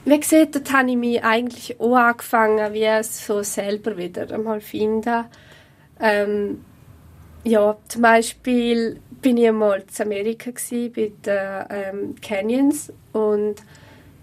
wie 0.05 0.19
gesagt, 0.19 0.55
dort 0.55 0.73
habe 0.73 0.89
ich 0.89 0.97
mich 0.97 1.23
eigentlich 1.23 1.79
auch 1.79 1.97
angefangen, 1.97 2.73
wie 2.73 2.85
es 2.85 3.27
so 3.27 3.43
selber 3.43 3.95
wieder 3.95 4.27
einmal 4.33 4.59
finden. 4.59 5.25
Ähm, 5.99 6.65
ja, 7.43 7.77
zum 7.87 8.01
Beispiel 8.01 8.99
bin 9.21 9.37
ich 9.37 9.47
einmal 9.47 9.79
in 9.79 10.05
Amerika 10.05 10.51
bei 10.95 11.11
den 11.25 11.65
ähm, 11.69 12.15
Canyons 12.21 12.91
und 13.13 13.55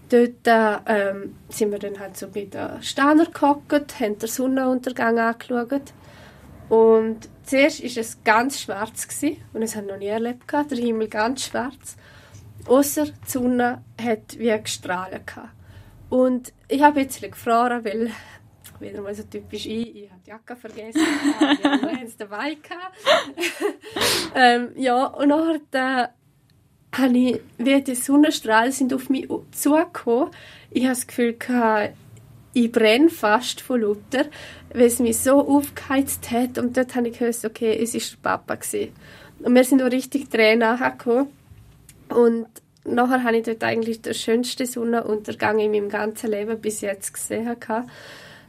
dort 0.09 0.83
ähm, 0.87 1.35
sind 1.49 1.71
wir 1.71 1.79
dann 1.79 1.99
halt 1.99 2.17
so 2.17 2.27
bei 2.27 2.45
den 2.45 2.81
Steiner 2.81 3.25
gehockt, 3.25 3.99
haben 3.99 4.19
den 4.19 4.27
Sonnenuntergang 4.27 5.19
angeschaut. 5.19 5.93
Und 6.67 7.29
zuerst 7.43 7.81
war 7.81 8.01
es 8.01 8.23
ganz 8.23 8.61
schwarz 8.61 9.07
gewesen, 9.07 9.37
und 9.53 9.63
es 9.63 9.75
habe 9.75 9.87
noch 9.87 9.97
nie 9.97 10.07
erlebt 10.07 10.47
gehabt, 10.47 10.71
der 10.71 10.77
Himmel 10.77 11.07
ganz 11.07 11.45
schwarz, 11.45 11.95
außer 12.67 13.05
die 13.05 13.11
Sonne 13.25 13.81
hat 14.01 14.37
wie 14.37 14.55
gestrahlt 14.61 15.25
gehabt. 15.25 15.49
Und 16.09 16.53
ich 16.67 16.81
habe 16.81 17.01
jetzt 17.01 17.21
gefroren, 17.21 17.85
weil 17.85 18.11
wieder 18.79 19.01
mal 19.01 19.13
so 19.13 19.23
typisch 19.23 19.65
ich, 19.65 19.95
ich 19.95 20.09
habe 20.09 20.21
die 20.25 20.29
Jacke 20.29 20.55
vergessen, 20.55 21.01
wir 21.01 21.91
haben 21.91 22.05
es 22.05 22.17
dabei 22.17 22.57
ähm, 24.35 24.69
ja, 24.75 25.05
und 25.05 25.29
nachher 25.29 25.59
da 25.71 26.09
habe 26.95 27.17
ich, 27.17 27.41
wie 27.57 27.81
die 27.81 27.95
Sonnenstrahlen 27.95 28.71
sind 28.71 28.93
auf 28.93 29.09
mich 29.09 29.27
zugekommen, 29.51 30.31
ich 30.71 30.83
habe 30.83 30.93
das 30.93 31.07
Gefühl 31.07 31.33
gehabt, 31.33 31.93
ich 32.53 32.71
brenne 32.71 33.09
fast 33.09 33.61
von 33.61 33.81
Luther, 33.81 34.25
weil 34.73 34.87
es 34.87 34.99
mich 34.99 35.17
so 35.17 35.47
aufgeheizt 35.47 36.31
hat. 36.31 36.57
Und 36.57 36.75
dort 36.77 36.95
habe 36.95 37.09
ich 37.09 37.17
gehört, 37.17 37.45
okay, 37.45 37.77
es 37.81 37.93
war 37.93 38.01
der 38.01 38.29
Papa 38.29 38.55
gewesen. 38.55 38.93
Und 39.39 39.55
wir 39.55 39.63
sind 39.63 39.81
auch 39.81 39.91
richtig 39.91 40.29
Tränen 40.29 40.77
gekommen 40.77 41.29
und 42.09 42.47
nachher 42.83 43.23
habe 43.23 43.37
ich 43.37 43.43
dort 43.43 43.63
eigentlich 43.63 44.01
den 44.01 44.13
schönsten 44.13 44.65
Sonnenuntergang 44.65 45.59
in 45.59 45.71
meinem 45.71 45.89
ganzen 45.89 46.31
Leben 46.31 46.59
bis 46.59 46.81
jetzt 46.81 47.13
gesehen 47.13 47.57
gehabt. 47.59 47.89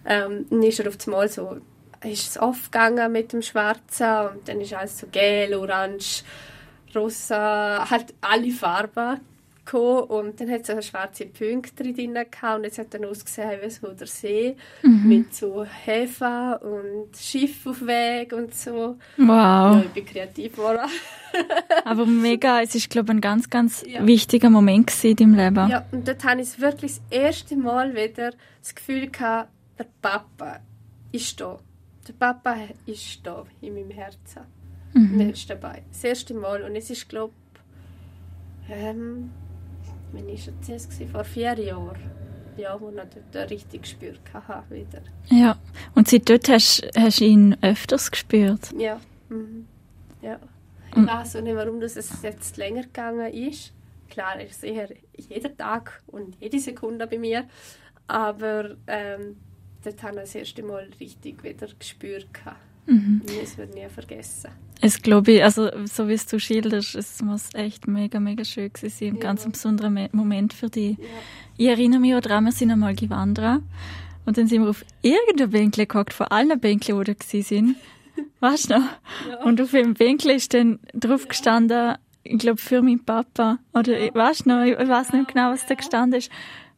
Ähm, 0.04 0.46
dann 0.48 0.62
ist 0.62 0.80
er 0.80 0.88
auf 0.88 0.96
einmal 1.06 1.28
so, 1.28 1.58
ist 2.04 2.28
es 2.30 2.38
aufgegangen 2.38 3.12
mit 3.12 3.32
dem 3.32 3.42
Schwarzen 3.42 4.28
und 4.32 4.48
dann 4.48 4.60
ist 4.60 4.72
alles 4.72 4.98
so 4.98 5.06
gel, 5.10 5.54
orange, 5.54 6.22
rosa, 6.94 7.88
halt 7.90 8.14
alle 8.20 8.50
Farben 8.50 9.20
gekommen 9.70 10.02
und 10.04 10.40
dann 10.40 10.50
hat 10.50 10.62
es 10.62 10.66
so 10.68 10.80
schwarze 10.80 11.26
Punkte 11.26 11.84
drin 11.84 12.14
gehabt 12.14 12.58
und 12.58 12.64
es 12.64 12.78
hat 12.78 12.92
dann 12.94 13.04
ausgesehen 13.04 13.60
wie 13.62 13.70
so 13.70 13.88
der 13.88 14.06
See 14.06 14.56
mhm. 14.82 15.08
mit 15.08 15.34
so 15.34 15.64
Häfen 15.64 16.54
und 16.54 17.16
Schiff 17.16 17.66
auf 17.66 17.86
Weg 17.86 18.32
und 18.32 18.54
so. 18.54 18.96
Wow. 19.16 19.28
Ja, 19.28 19.82
ich 19.84 19.90
bin 19.90 20.06
kreativ 20.06 20.56
geworden. 20.56 20.90
Aber 21.84 22.06
mega, 22.06 22.62
es 22.62 22.74
ist 22.74 22.90
glaube 22.90 23.12
ich 23.12 23.18
ein 23.18 23.20
ganz, 23.20 23.50
ganz 23.50 23.84
ja. 23.86 24.04
wichtiger 24.06 24.50
Moment 24.50 24.92
in 25.04 25.16
deinem 25.16 25.34
Leben. 25.34 25.70
Ja, 25.70 25.86
und 25.92 26.06
dort 26.08 26.24
hatte 26.24 26.40
ich 26.40 26.60
wirklich 26.60 26.94
das 26.94 27.02
erste 27.10 27.56
Mal 27.56 27.94
wieder 27.94 28.32
das 28.60 28.74
Gefühl 28.74 29.08
gehabt, 29.08 29.50
der 29.80 29.86
Papa 30.02 30.60
ist 31.10 31.40
da. 31.40 31.58
Der 32.06 32.12
Papa 32.12 32.56
ist 32.86 33.20
da 33.24 33.44
in 33.60 33.74
meinem 33.74 33.90
Herzen. 33.90 34.42
Mhm. 34.92 35.20
er 35.20 35.30
ist 35.30 35.48
dabei. 35.48 35.82
Das 35.90 36.04
erste 36.04 36.34
Mal. 36.34 36.62
Und 36.62 36.76
es 36.76 36.90
ist, 36.90 37.08
glaube 37.08 37.32
ich, 38.68 38.74
ähm, 38.74 39.30
wann 40.12 40.26
war 40.26 40.76
es? 40.76 40.88
Vor 41.10 41.24
vier 41.24 41.58
Jahren. 41.58 41.98
Ja, 42.56 42.78
wo 42.78 42.90
ich 42.90 42.96
dort 43.32 43.50
richtig 43.50 43.82
gespürt 43.82 44.20
habe 44.34 44.74
wieder. 44.74 45.00
Ja, 45.30 45.56
und 45.94 46.08
seit 46.08 46.28
dort 46.28 46.48
hast, 46.48 46.82
du 46.94 47.24
ihn 47.24 47.56
öfters 47.62 48.10
gespürt? 48.10 48.72
Ja. 48.76 49.00
Mhm. 49.30 49.66
ja. 50.20 50.38
Ich 50.90 50.96
mhm. 50.96 51.06
weiß 51.06 51.36
auch 51.36 51.42
nicht, 51.42 51.56
warum 51.56 51.80
das 51.80 51.94
jetzt 52.22 52.56
länger 52.58 52.82
gegangen 52.82 53.32
ist. 53.32 53.72
Klar, 54.10 54.36
er 54.36 54.46
ist 54.46 54.60
sicher 54.60 54.88
jeden 55.16 55.56
Tag 55.56 56.02
und 56.08 56.36
jede 56.40 56.58
Sekunde 56.58 57.06
bei 57.06 57.18
mir. 57.18 57.46
Aber 58.08 58.76
ähm, 58.88 59.36
dort 59.84 60.02
habe 60.02 60.16
ich 60.16 60.22
das 60.22 60.34
erste 60.34 60.62
Mal 60.62 60.88
richtig 61.00 61.42
wieder 61.42 61.68
gespürt. 61.78 62.26
Mhm. 62.86 63.22
Das 63.40 63.56
wird 63.56 63.74
nie 63.74 63.88
vergessen. 63.88 64.50
Es 64.80 65.02
glaube 65.02 65.32
ich, 65.32 65.44
also 65.44 65.70
so 65.84 66.08
wie 66.08 66.14
es 66.14 66.26
du 66.26 66.38
schilderst, 66.38 66.94
es 66.94 67.22
muss 67.22 67.50
echt 67.54 67.86
mega, 67.86 68.18
mega 68.18 68.44
schön 68.44 68.72
gewesen 68.72 68.90
sein. 68.90 69.08
Ein 69.08 69.16
ja. 69.16 69.20
ganz 69.20 69.44
besonderer 69.44 69.90
Moment 70.12 70.54
für 70.54 70.70
dich. 70.70 70.96
Ja. 70.98 71.04
Ich 71.58 71.66
erinnere 71.66 72.00
mich 72.00 72.14
auch 72.14 72.20
daran, 72.20 72.44
wir 72.44 72.52
sind 72.52 72.70
einmal 72.70 72.94
gewandert 72.94 73.62
und 74.24 74.38
dann 74.38 74.46
sind 74.46 74.62
wir 74.62 74.70
auf 74.70 74.84
irgendeinem 75.02 75.50
Bänkle 75.50 75.86
gehockt, 75.86 76.14
von 76.14 76.26
allen 76.28 76.58
Bänkeln, 76.58 76.96
wo 76.98 77.02
da 77.02 77.12
sind. 77.20 77.76
Weißt 78.40 78.70
du 78.70 78.78
noch? 78.78 78.84
Ja. 79.28 79.44
Und 79.44 79.60
auf 79.60 79.72
dem 79.72 79.94
Bänkle 79.94 80.32
ist 80.34 80.54
dann 80.54 80.78
drauf 80.94 81.28
gestanden, 81.28 81.96
ich 82.22 82.38
glaube 82.38 82.60
für 82.60 82.80
meinen 82.82 83.04
Papa. 83.04 83.58
Oder 83.74 83.98
ja. 83.98 84.14
weißt 84.14 84.46
du 84.46 84.50
noch, 84.50 84.64
ich 84.64 84.76
weiß 84.76 85.12
nicht 85.12 85.28
genau, 85.28 85.50
was 85.50 85.66
da 85.66 85.74
gestanden 85.74 86.18
ist. 86.18 86.30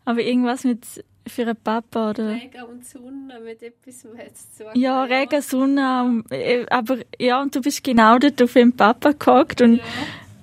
Aber 0.04 0.20
irgendwas 0.20 0.64
mit 0.64 1.04
für 1.26 1.42
einen 1.42 1.56
Papa 1.56 2.10
oder? 2.10 2.30
Regen 2.30 2.62
und 2.64 2.84
Sonne 2.84 3.40
mit 3.40 3.62
etwas 3.62 4.06
jetzt 4.16 4.56
zu 4.56 4.64
Ja, 4.74 5.04
Regen, 5.04 5.40
Sonne, 5.40 6.24
äh, 6.30 6.66
aber 6.68 6.98
ja, 7.18 7.40
und 7.40 7.54
du 7.54 7.60
bist 7.60 7.84
genau 7.84 8.18
dort 8.18 8.42
auf 8.42 8.52
dem 8.52 8.72
Papa 8.72 9.12
gehockt 9.12 9.62
und 9.62 9.76
ja. 9.76 9.84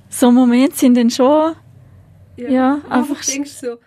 so 0.09 0.31
Momente 0.31 0.77
sind 0.77 0.95
dann 0.95 1.09
schon, 1.09 1.55
ja, 2.37 2.49
ja 2.49 2.81
einfach... 2.89 3.21
Du 3.23 3.31
denkst 3.31 3.51
so, 3.51 3.77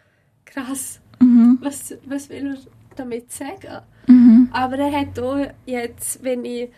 krass, 0.45 1.01
mhm. 1.21 1.59
was, 1.61 1.95
was 2.07 2.29
will 2.29 2.55
er 2.55 2.59
damit 2.97 3.33
sagen? 3.33 3.83
Mhm. 4.07 4.49
Aber 4.53 4.79
er 4.79 5.01
hat 5.01 5.19
auch 5.19 5.47
jetzt, 5.65 6.23
wenn 6.23 6.45
ich 6.45 6.71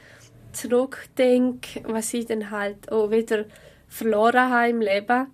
zurückdenke, 0.52 1.82
was 1.84 2.14
ich 2.14 2.26
dann 2.26 2.50
halt 2.50 2.90
auch 2.92 3.10
wieder 3.10 3.46
verloren 3.88 4.50
habe 4.50 4.70
im 4.70 4.80
Leben, 4.80 5.26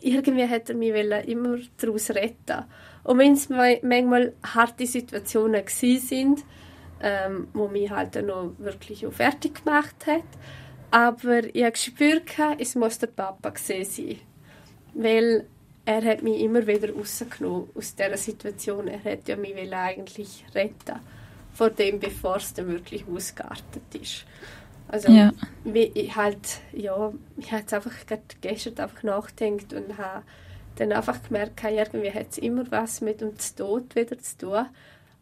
irgendwie 0.00 0.48
hat 0.48 0.70
er 0.70 0.76
mich 0.76 0.94
immer 1.26 1.58
daraus 1.78 2.10
retten 2.10 2.64
und 3.04 3.18
wenn 3.18 3.32
es 3.32 3.48
manchmal 3.48 4.32
harte 4.42 4.86
Situationen 4.86 5.62
sind, 5.66 6.44
ähm, 7.00 7.48
wo 7.52 7.68
mich 7.68 7.90
halt 7.90 8.14
dann 8.14 8.26
noch 8.26 8.52
wirklich 8.58 9.06
auch 9.06 9.12
fertig 9.12 9.64
gemacht 9.64 10.06
hat, 10.06 10.22
aber 10.90 11.54
ich 11.54 11.62
habe 11.62 11.72
gespürt, 11.72 12.30
es 12.58 12.74
muss 12.74 12.98
der 12.98 13.08
Papa 13.08 13.50
gesehen 13.50 13.84
sein, 13.84 14.18
weil 14.94 15.46
er 15.84 16.04
hat 16.04 16.22
mich 16.22 16.40
immer 16.40 16.66
wieder 16.66 16.92
rausgenommen 16.92 17.70
aus 17.74 17.94
dieser 17.94 18.16
Situation. 18.16 18.88
Er 18.88 19.02
hat 19.02 19.26
ja 19.26 19.36
mich 19.36 19.56
eigentlich 19.72 20.44
retten 20.54 21.00
vor 21.52 21.70
dem, 21.70 21.98
bevor 21.98 22.36
es 22.36 22.54
dann 22.54 22.68
wirklich 22.68 23.04
ausgeartet 23.08 23.82
ist. 24.00 24.24
Also 24.88 25.10
ja. 25.10 25.32
ich 25.64 26.14
halt, 26.14 26.60
ja, 26.72 27.12
ich 27.36 27.50
habe 27.50 27.64
einfach 27.72 27.94
gestern 28.40 28.78
einfach 28.78 29.02
nachgedacht 29.02 29.72
und 29.72 29.96
habe 29.96 30.22
dann 30.76 30.92
einfach 30.92 31.22
gemerkt 31.22 31.62
habe, 31.62 31.74
irgendwie 31.74 32.12
hat 32.12 32.30
es 32.30 32.38
immer 32.38 32.70
was 32.70 33.00
mit 33.00 33.20
dem 33.20 33.32
Tod 33.56 33.94
wieder 33.94 34.18
zu 34.18 34.38
tun, 34.38 34.66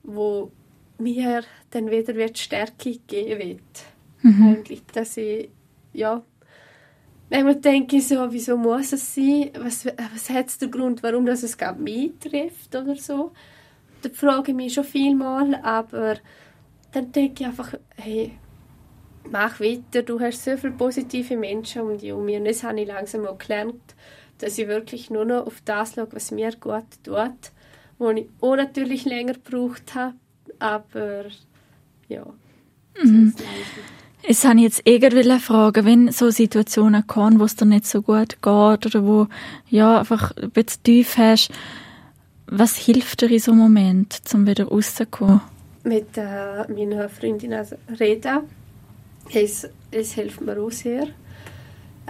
wo 0.03 0.51
mir 0.99 1.43
dann 1.71 1.91
wieder 1.91 2.15
wird 2.15 2.39
Stärke 2.39 2.99
geben 3.07 3.41
wird. 3.41 3.85
Mhm. 4.23 4.49
Eigentlich, 4.49 4.85
dass 4.87 5.17
ich, 5.17 5.49
ja, 5.93 6.23
manchmal 7.31 7.57
denke 7.57 7.97
ich 7.97 8.09
so, 8.09 8.31
wieso 8.31 8.57
muss 8.57 8.93
es 8.93 9.15
sein? 9.15 9.51
Was, 9.59 9.87
was 9.87 10.31
hat 10.31 10.61
den 10.61 10.71
Grund, 10.71 11.03
warum 11.03 11.27
das 11.27 11.43
es 11.43 11.57
mich 11.79 12.13
trifft 12.21 12.75
oder 12.75 12.97
so? 12.97 13.33
da 14.03 14.09
frage 14.11 14.51
ich 14.51 14.57
mich 14.57 14.75
schon 14.75 14.85
viel 14.85 15.15
mal, 15.15 15.55
aber 15.63 16.17
dann 16.93 17.13
denke 17.13 17.43
ich 17.43 17.47
einfach, 17.47 17.75
hey, 17.97 18.33
mach 19.31 19.61
weiter, 19.61 20.03
du 20.03 20.19
hast 20.21 20.45
so 20.45 20.57
viele 20.57 20.73
positive 20.73 21.37
Menschen 21.37 21.83
um 21.83 21.99
dich 21.99 22.09
herum. 22.09 22.27
Und 22.27 22.45
das 22.45 22.63
habe 22.63 22.81
ich 22.81 22.89
langsam 22.89 23.27
auch 23.27 23.39
gelernt, 23.39 23.95
dass 24.41 24.59
ich 24.59 24.69
wirklich 24.69 25.11
nur 25.11 25.25
noch 25.25 25.47
auf 25.47 25.61
das 25.65 25.95
schaue, 25.95 26.09
was 26.13 26.31
mir 26.31 26.53
gut 26.59 26.85
tut, 27.05 27.53
wo 27.99 28.11
ich 28.11 28.27
auch 28.41 28.57
natürlich 28.57 29.05
länger 29.05 29.35
gebraucht 29.35 29.95
habe, 29.95 30.15
aber 30.59 31.25
ja. 32.09 32.27
Mhm. 33.03 33.35
Es 34.23 34.45
habe 34.45 34.57
ich 34.57 34.65
jetzt 34.65 34.83
irgendwie 34.85 35.39
fragen, 35.39 35.87
wenn 35.87 36.13
so 36.13 36.31
Situationen 36.31 37.07
kommen, 37.07 37.41
wo 37.41 37.45
es 37.45 37.57
dir 37.57 37.65
nicht 37.65 37.87
so 37.87 38.03
gut 38.03 38.43
geht 38.43 38.87
oder 38.87 39.07
wo 39.07 39.27
ja 39.69 40.01
einfach 40.01 40.37
ein 40.37 40.51
bisschen 40.51 40.83
tief 40.83 41.17
hast, 41.17 41.51
was 42.47 42.77
hilft 42.77 43.23
dir 43.23 43.31
in 43.31 43.39
so 43.39 43.53
einem 43.53 43.61
Moment, 43.61 44.21
um 44.35 44.47
wieder 44.47 44.67
rauszukommen? 44.67 45.41
Mit 45.85 46.19
äh, 46.19 46.71
meiner 46.71 47.09
Freundin 47.09 47.55
also 47.55 47.77
Reda. 47.99 48.43
Es, 49.33 49.69
es 49.91 50.13
hilft 50.13 50.41
mir 50.43 50.61
auch 50.61 50.71
sehr. 50.71 51.09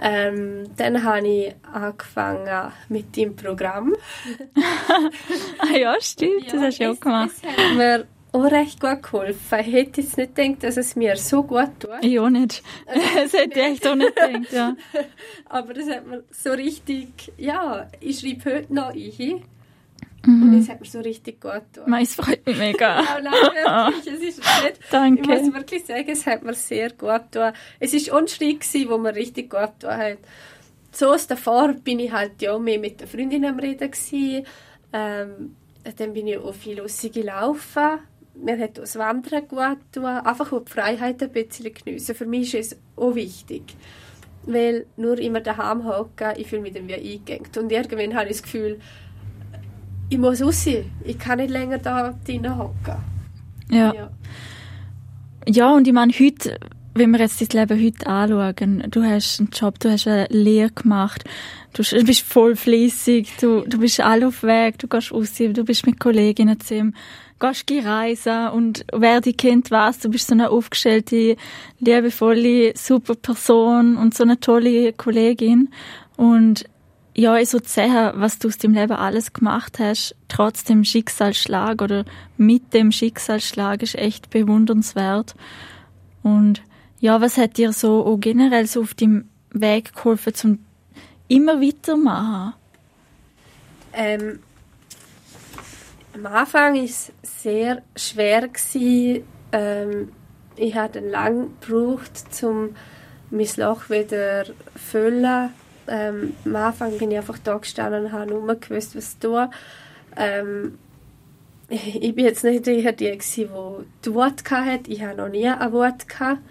Ähm, 0.01 0.63
dann 0.77 1.03
habe 1.03 1.27
ich 1.27 1.55
angefangen 1.71 2.71
mit 2.89 3.15
dem 3.15 3.35
Programm. 3.35 3.95
ah 5.59 5.77
ja, 5.77 5.95
stimmt, 5.99 6.45
ja, 6.45 6.53
das 6.53 6.61
hast 6.61 6.79
du 6.79 6.91
auch 6.91 6.99
gemacht. 6.99 7.31
Es 7.37 7.43
hat 7.47 7.75
mir 7.75 8.07
auch 8.31 8.51
recht 8.51 8.79
gut 8.79 9.03
geholfen. 9.03 9.59
Ich 9.59 9.73
hätte 9.73 10.01
jetzt 10.01 10.17
nicht 10.17 10.35
gedacht, 10.35 10.63
dass 10.63 10.77
es 10.77 10.95
mir 10.95 11.15
so 11.17 11.43
gut 11.43 11.79
tut. 11.79 11.91
Ich 12.01 12.19
auch 12.19 12.29
nicht. 12.29 12.63
das 13.15 13.33
hätte 13.33 13.59
ich 13.59 13.65
echt 13.65 13.87
auch 13.87 13.95
nicht 13.95 14.15
gedacht, 14.15 14.51
ja. 14.51 14.75
Aber 15.45 15.73
das 15.73 15.89
hat 15.89 16.07
mir 16.07 16.23
so 16.31 16.51
richtig, 16.51 17.31
ja, 17.37 17.87
ich 17.99 18.19
schreibe 18.19 18.55
heute 18.55 18.73
noch 18.73 18.93
ein. 18.93 19.43
Mhm. 20.25 20.43
Und 20.43 20.59
es 20.59 20.69
hat 20.69 20.79
mir 20.79 20.87
so 20.87 20.99
richtig 20.99 21.41
gut 21.41 21.61
getan. 21.73 21.93
Es 22.01 22.15
freut 22.15 22.45
mich 22.45 22.57
mega. 22.57 23.01
ja, 23.01 23.19
nein, 23.21 23.33
wirklich, 23.33 24.13
es 24.13 24.37
ist 24.37 24.37
nicht. 24.39 24.79
Danke. 24.91 25.21
Ich 25.21 25.27
muss 25.27 25.53
wirklich 25.53 25.85
sagen, 25.85 26.09
es 26.09 26.25
hat 26.25 26.43
mir 26.43 26.53
sehr 26.53 26.89
gut 26.91 27.31
getan. 27.31 27.53
Es 27.79 27.93
war 27.93 28.27
Schritt, 28.27 28.89
wo 28.89 28.97
mir 28.97 29.15
richtig 29.15 29.49
gut 29.49 29.79
getan 29.79 29.97
hat. 29.97 30.17
So 30.91 31.13
aus 31.13 31.25
davor 31.25 31.73
bin 31.73 31.99
ich 31.99 32.11
halt 32.11 32.41
ja 32.41 32.57
mehr 32.59 32.77
mit 32.77 32.99
der 32.99 33.07
Freundin 33.07 33.45
am 33.45 33.59
Reden 33.59 33.89
gewesen. 33.89 34.45
Ähm, 34.93 35.55
dann 35.97 36.13
bin 36.13 36.27
ich 36.27 36.37
auch 36.37 36.53
viel 36.53 36.79
rausgelaufen. 36.81 37.99
Mir 38.35 38.59
hat 38.59 38.77
das 38.77 38.97
Wandern 38.97 39.47
gut 39.47 39.77
getan. 39.91 40.25
Einfach 40.25 40.51
auch 40.51 40.63
die 40.63 40.71
Freiheit 40.71 41.23
ein 41.23 41.31
bisschen 41.31 41.73
geniessen. 41.73 42.13
Für 42.13 42.25
mich 42.25 42.53
ist 42.53 42.73
es 42.73 42.79
auch 42.95 43.15
wichtig. 43.15 43.63
Weil 44.43 44.85
nur 44.97 45.17
immer 45.19 45.39
daheim 45.39 45.85
hocken, 45.85 46.33
ich 46.37 46.47
fühle 46.47 46.63
mich 46.63 46.73
dann 46.73 46.87
wie 46.87 46.95
eingegangen. 46.95 47.49
Und 47.57 47.71
irgendwann 47.71 48.15
habe 48.15 48.25
ich 48.25 48.37
das 48.37 48.43
Gefühl, 48.43 48.79
ich 50.11 50.17
muss 50.17 50.41
raus. 50.41 50.67
Ich 51.05 51.17
kann 51.17 51.39
nicht 51.39 51.51
länger 51.51 51.77
da 51.77 52.13
drinnen 52.25 52.57
hocken. 52.57 52.95
Ja. 53.69 53.93
ja. 53.93 54.09
Ja, 55.47 55.73
und 55.73 55.87
ich 55.87 55.93
meine, 55.93 56.11
heute, 56.11 56.59
wenn 56.93 57.11
wir 57.11 57.19
jetzt 57.21 57.41
dein 57.41 57.67
Leben 57.67 57.83
heute 57.83 58.07
anschauen, 58.07 58.83
du 58.91 59.03
hast 59.03 59.39
einen 59.39 59.49
Job, 59.51 59.79
du 59.79 59.89
hast 59.89 60.07
eine 60.07 60.27
Lehre 60.29 60.69
gemacht, 60.69 61.23
du 61.73 61.83
bist 62.05 62.21
voll 62.21 62.57
fließig, 62.57 63.37
du, 63.39 63.61
du 63.61 63.79
bist 63.79 64.01
alle 64.01 64.27
auf 64.27 64.43
Weg, 64.43 64.77
du 64.79 64.87
gehst 64.87 65.13
raus, 65.13 65.33
du 65.37 65.63
bist 65.63 65.87
mit 65.87 65.99
Kolleginnen 65.99 66.59
zusammen, 66.59 66.95
gehst 67.39 67.71
reisen 67.71 68.49
und 68.49 68.85
wer 68.91 69.21
dich 69.21 69.37
kennt, 69.37 69.71
weiß, 69.71 69.99
du 69.99 70.09
bist 70.09 70.27
so 70.27 70.33
eine 70.33 70.49
aufgestellte, 70.49 71.37
liebevolle, 71.79 72.73
super 72.75 73.15
Person 73.15 73.95
und 73.95 74.13
so 74.13 74.23
eine 74.23 74.39
tolle 74.39 74.93
Kollegin 74.93 75.69
und 76.17 76.65
ja, 77.13 77.43
so 77.45 77.59
zu 77.59 77.69
sehen, 77.69 78.11
was 78.15 78.39
du 78.39 78.47
aus 78.47 78.57
dem 78.57 78.73
Leben 78.73 78.93
alles 78.93 79.33
gemacht 79.33 79.79
hast, 79.79 80.15
trotz 80.27 80.63
dem 80.63 80.83
Schicksalsschlag 80.83 81.81
oder 81.81 82.05
mit 82.37 82.73
dem 82.73 82.91
Schicksalsschlag, 82.91 83.83
ist 83.83 83.95
echt 83.95 84.29
bewundernswert. 84.29 85.35
Und 86.23 86.61
ja, 86.99 87.19
was 87.19 87.37
hat 87.37 87.57
dir 87.57 87.73
so 87.73 88.05
auch 88.05 88.17
generell 88.17 88.67
so 88.67 88.81
auf 88.81 88.93
dem 88.93 89.29
Weg 89.51 89.93
geholfen, 89.93 90.33
zum 90.33 90.59
immer 91.27 91.59
weitermachen? 91.61 92.53
Ähm, 93.93 94.39
am 96.13 96.25
Anfang 96.27 96.75
war 96.75 96.83
es 96.83 97.11
sehr 97.23 97.81
schwer. 97.95 98.49
Ähm, 99.51 100.11
ich 100.55 100.75
hatte 100.75 100.99
lange 100.99 101.47
gebraucht, 101.59 102.11
um 102.43 102.75
mein 103.31 103.47
Loch 103.57 103.89
wieder 103.89 104.45
zu 104.45 104.53
füllen 104.75 105.51
ähm, 105.87 106.33
am 106.45 106.55
Anfang 106.55 106.97
bin 106.97 107.11
ich 107.11 107.17
einfach 107.17 107.39
da 107.39 107.57
gestanden 107.57 108.05
und 108.05 108.11
habe 108.11 108.31
nur 108.31 108.55
gewusst, 108.55 108.95
was 108.95 109.19
zu 109.19 109.29
tun. 109.29 109.47
Ähm, 110.15 110.77
ich, 111.69 111.95
ich 112.03 112.15
bin 112.15 112.25
jetzt 112.25 112.43
nicht 112.43 112.65
die, 112.65 112.83
die, 112.95 113.17
die 113.17 114.13
Wort 114.13 114.51
hatte. 114.51 114.91
Ich 114.91 115.03
habe 115.03 115.17
noch 115.17 115.29
nie 115.29 115.47
ein 115.47 115.71
Wort 115.71 116.07
gehabt. 116.07 116.41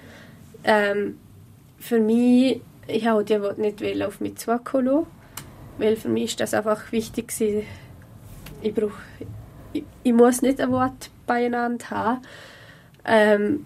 Ähm, 0.65 1.19
für 1.79 2.01
mich, 2.01 2.61
ich 2.87 3.07
habe 3.07 3.25
die 3.25 3.41
Wort 3.41 3.59
nicht 3.59 4.03
auf 4.03 4.21
mich 4.21 4.37
zukommen 4.37 5.07
weil 5.81 5.97
für 5.97 6.11
mich 6.11 6.25
ist 6.25 6.41
das 6.41 6.53
einfach 6.53 6.93
wichtig 6.93 7.29
gewesen. 7.29 7.67
Ich 8.61 8.75
brauche, 8.75 9.01
ich, 9.73 9.85
ich 10.03 10.13
muss 10.13 10.43
nicht 10.43 10.61
ein 10.61 10.71
Wort 10.71 11.11
beieinander 11.27 11.91
haben. 11.91 12.23
Ähm, 13.05 13.65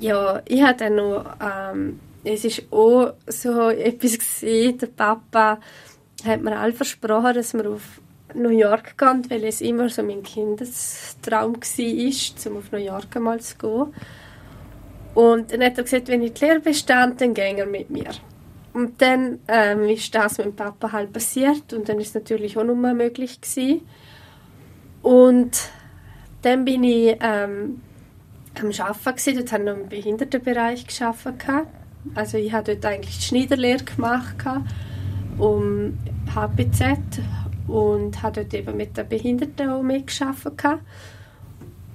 ja, 0.00 0.42
ich 0.46 0.62
habe 0.62 0.76
dann 0.76 0.96
noch 0.96 1.36
ähm, 1.40 2.00
es 2.24 2.44
ist 2.44 2.62
auch 2.72 3.12
so 3.26 3.68
etwas 3.68 4.18
gesehen, 4.18 4.78
der 4.78 4.86
Papa 4.88 5.60
hat 6.24 6.42
mir 6.42 6.58
all 6.58 6.72
versprochen, 6.72 7.34
dass 7.34 7.54
wir 7.54 7.70
auf 7.70 8.00
New 8.34 8.48
York 8.48 8.96
gehen, 8.98 9.22
weil 9.28 9.44
es 9.44 9.60
immer 9.60 9.88
so 9.88 10.02
mein 10.02 10.22
Kindestraum 10.22 11.54
war, 11.54 12.50
um 12.50 12.56
auf 12.56 12.72
New 12.72 12.78
York 12.78 13.16
einmal 13.16 13.40
zu 13.40 13.56
gehen. 13.56 13.94
Und 15.14 15.52
dann 15.52 15.62
hat 15.62 15.78
er 15.78 15.84
gesagt, 15.84 16.08
wenn 16.08 16.22
ich 16.22 16.32
die 16.32 16.44
Lehre 16.44 16.60
bestand, 16.60 17.20
dann 17.20 17.34
ging 17.34 17.58
er 17.58 17.66
mit 17.66 17.90
mir. 17.90 18.10
Und 18.72 19.00
dann 19.00 19.38
ähm, 19.46 19.84
ist 19.84 20.12
das 20.14 20.38
mit 20.38 20.46
dem 20.48 20.56
Papa 20.56 20.90
halt 20.90 21.12
passiert 21.12 21.72
und 21.72 21.88
dann 21.88 22.00
ist 22.00 22.08
es 22.08 22.14
natürlich 22.14 22.58
auch 22.58 22.64
noch 22.64 22.74
mal 22.74 22.94
möglich 22.94 23.40
gewesen. 23.40 23.82
Und 25.02 25.70
dann 26.42 26.64
bin 26.64 26.82
ich 26.82 27.16
ähm, 27.20 27.80
am 28.60 28.70
Arbeiten 28.78 29.16
gewesen, 29.16 29.36
dort 29.36 29.52
habe 29.52 29.62
ich 29.62 29.68
noch 29.68 29.76
im 29.76 29.88
Behindertenbereich 29.88 30.86
gearbeitet. 30.86 31.68
Also 32.14 32.38
ich 32.38 32.52
habe 32.52 32.74
dort 32.74 32.86
eigentlich 32.86 33.18
die 33.18 33.24
Schneiderlehre 33.24 33.84
gemacht 33.84 34.36
um 35.38 35.98
HPZ 36.34 37.20
und 37.66 38.22
habe 38.22 38.42
dort 38.42 38.54
eben 38.54 38.76
mit 38.76 38.96
den 38.96 39.08
Behinderten 39.08 39.70
auch 39.70 39.82
mitgearbeitet. 39.82 40.80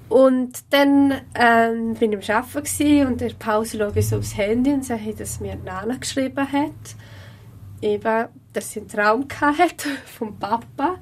Und 0.09 0.63
dann 0.71 1.21
ähm, 1.35 1.93
bin 1.93 2.13
ich 2.13 2.31
am 2.31 2.37
Arbeiten 2.37 3.07
und 3.07 3.21
in 3.21 3.27
der 3.27 3.35
Pause 3.35 3.77
schaue 3.77 3.91
ich 3.95 4.09
so 4.09 4.17
aufs 4.17 4.35
Handy 4.35 4.73
und 4.73 4.83
sehe, 4.83 5.13
dass 5.15 5.39
mir 5.39 5.55
Nana 5.55 5.95
geschrieben 5.97 6.51
hat, 6.51 6.95
eben, 7.81 8.27
dass 8.51 8.71
sie 8.71 8.79
einen 8.79 8.89
Traum 8.89 9.27
hatte 9.39 9.89
vom 10.05 10.37
Papa, 10.37 10.95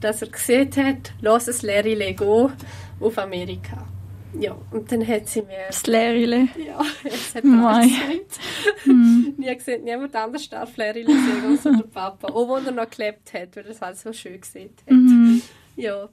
dass 0.00 0.22
er 0.22 0.28
gesehen 0.28 0.70
hat, 0.76 1.12
lass 1.20 1.48
es 1.48 1.60
Larry 1.60 1.94
Lego 1.94 2.50
auf 2.98 3.18
Amerika. 3.18 3.89
Ja, 4.38 4.56
und 4.70 4.90
dann 4.92 5.06
hat 5.06 5.28
sie 5.28 5.42
mir... 5.42 5.66
Das 5.66 5.86
Lehrle? 5.86 6.48
Ja, 6.56 6.80
es 7.04 7.34
hat. 7.34 7.44
Hm. 7.44 9.34
Ich 9.38 9.46
habe 9.46 9.56
gesagt, 9.56 9.82
niemand 9.82 10.14
anders 10.14 10.48
darf 10.48 10.76
Lehrle 10.76 11.06
sagen, 11.06 11.52
außer 11.52 11.72
der 11.72 11.88
Papa. 11.88 12.28
Auch 12.28 12.56
wenn 12.56 12.66
er 12.66 12.72
noch 12.72 12.90
gelebt 12.90 13.32
hat, 13.32 13.56
weil 13.56 13.64
er 13.64 13.70
es 13.70 13.80
halt 13.80 13.96
so 13.96 14.12
schön 14.12 14.40
gesehen 14.40 14.70
hat. 14.86 14.92
Mhm. 14.92 15.42
Ja. 15.76 16.08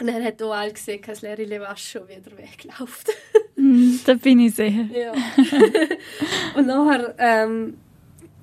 Und 0.00 0.08
er 0.08 0.22
hat 0.22 0.42
auch 0.42 0.52
alle 0.52 0.72
gesehen, 0.72 1.02
dass 1.06 1.22
Lehrle 1.22 1.60
was 1.60 1.80
schon 1.80 2.06
wieder 2.06 2.36
wegläuft. 2.36 3.10
Mhm, 3.56 4.00
da 4.04 4.14
bin 4.14 4.40
ich 4.40 4.54
sicher. 4.54 4.86
Ja. 4.92 5.12
und 6.54 6.66
nachher, 6.66 7.14
ähm, 7.18 7.78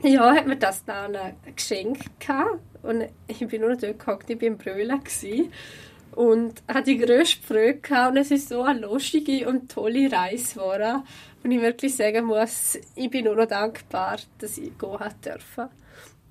ja, 0.02 0.36
hat 0.36 0.48
mir 0.48 0.58
das 0.58 0.84
dann 0.84 1.16
geschenkt 1.56 2.20
gehabt. 2.20 2.60
Und 2.84 3.06
ich 3.28 3.40
bin 3.48 3.62
nur 3.62 3.76
dort 3.76 4.00
gehockt, 4.00 4.30
ich 4.30 4.42
war 4.42 4.48
im 4.48 4.58
Brüllen. 4.58 5.02
Und 6.16 6.64
hatte 6.68 6.86
die 6.86 6.98
grösste 6.98 7.46
Freude 7.46 7.80
gehabt. 7.80 8.12
und 8.12 8.18
es 8.18 8.32
ist 8.32 8.50
so 8.50 8.64
eine 8.64 8.80
lustige 8.80 9.48
und 9.50 9.70
tolle 9.70 10.12
Reise 10.12 10.56
geworden. 10.56 11.04
Und 11.44 11.52
ich 11.52 11.62
wirklich 11.62 11.96
sagen 11.96 12.26
muss, 12.26 12.78
ich 12.96 13.10
bin 13.10 13.26
nur 13.26 13.36
noch 13.36 13.48
dankbar, 13.48 14.18
dass 14.40 14.58
ich 14.58 14.78
gehen 14.78 14.90
durfte. 15.22 15.70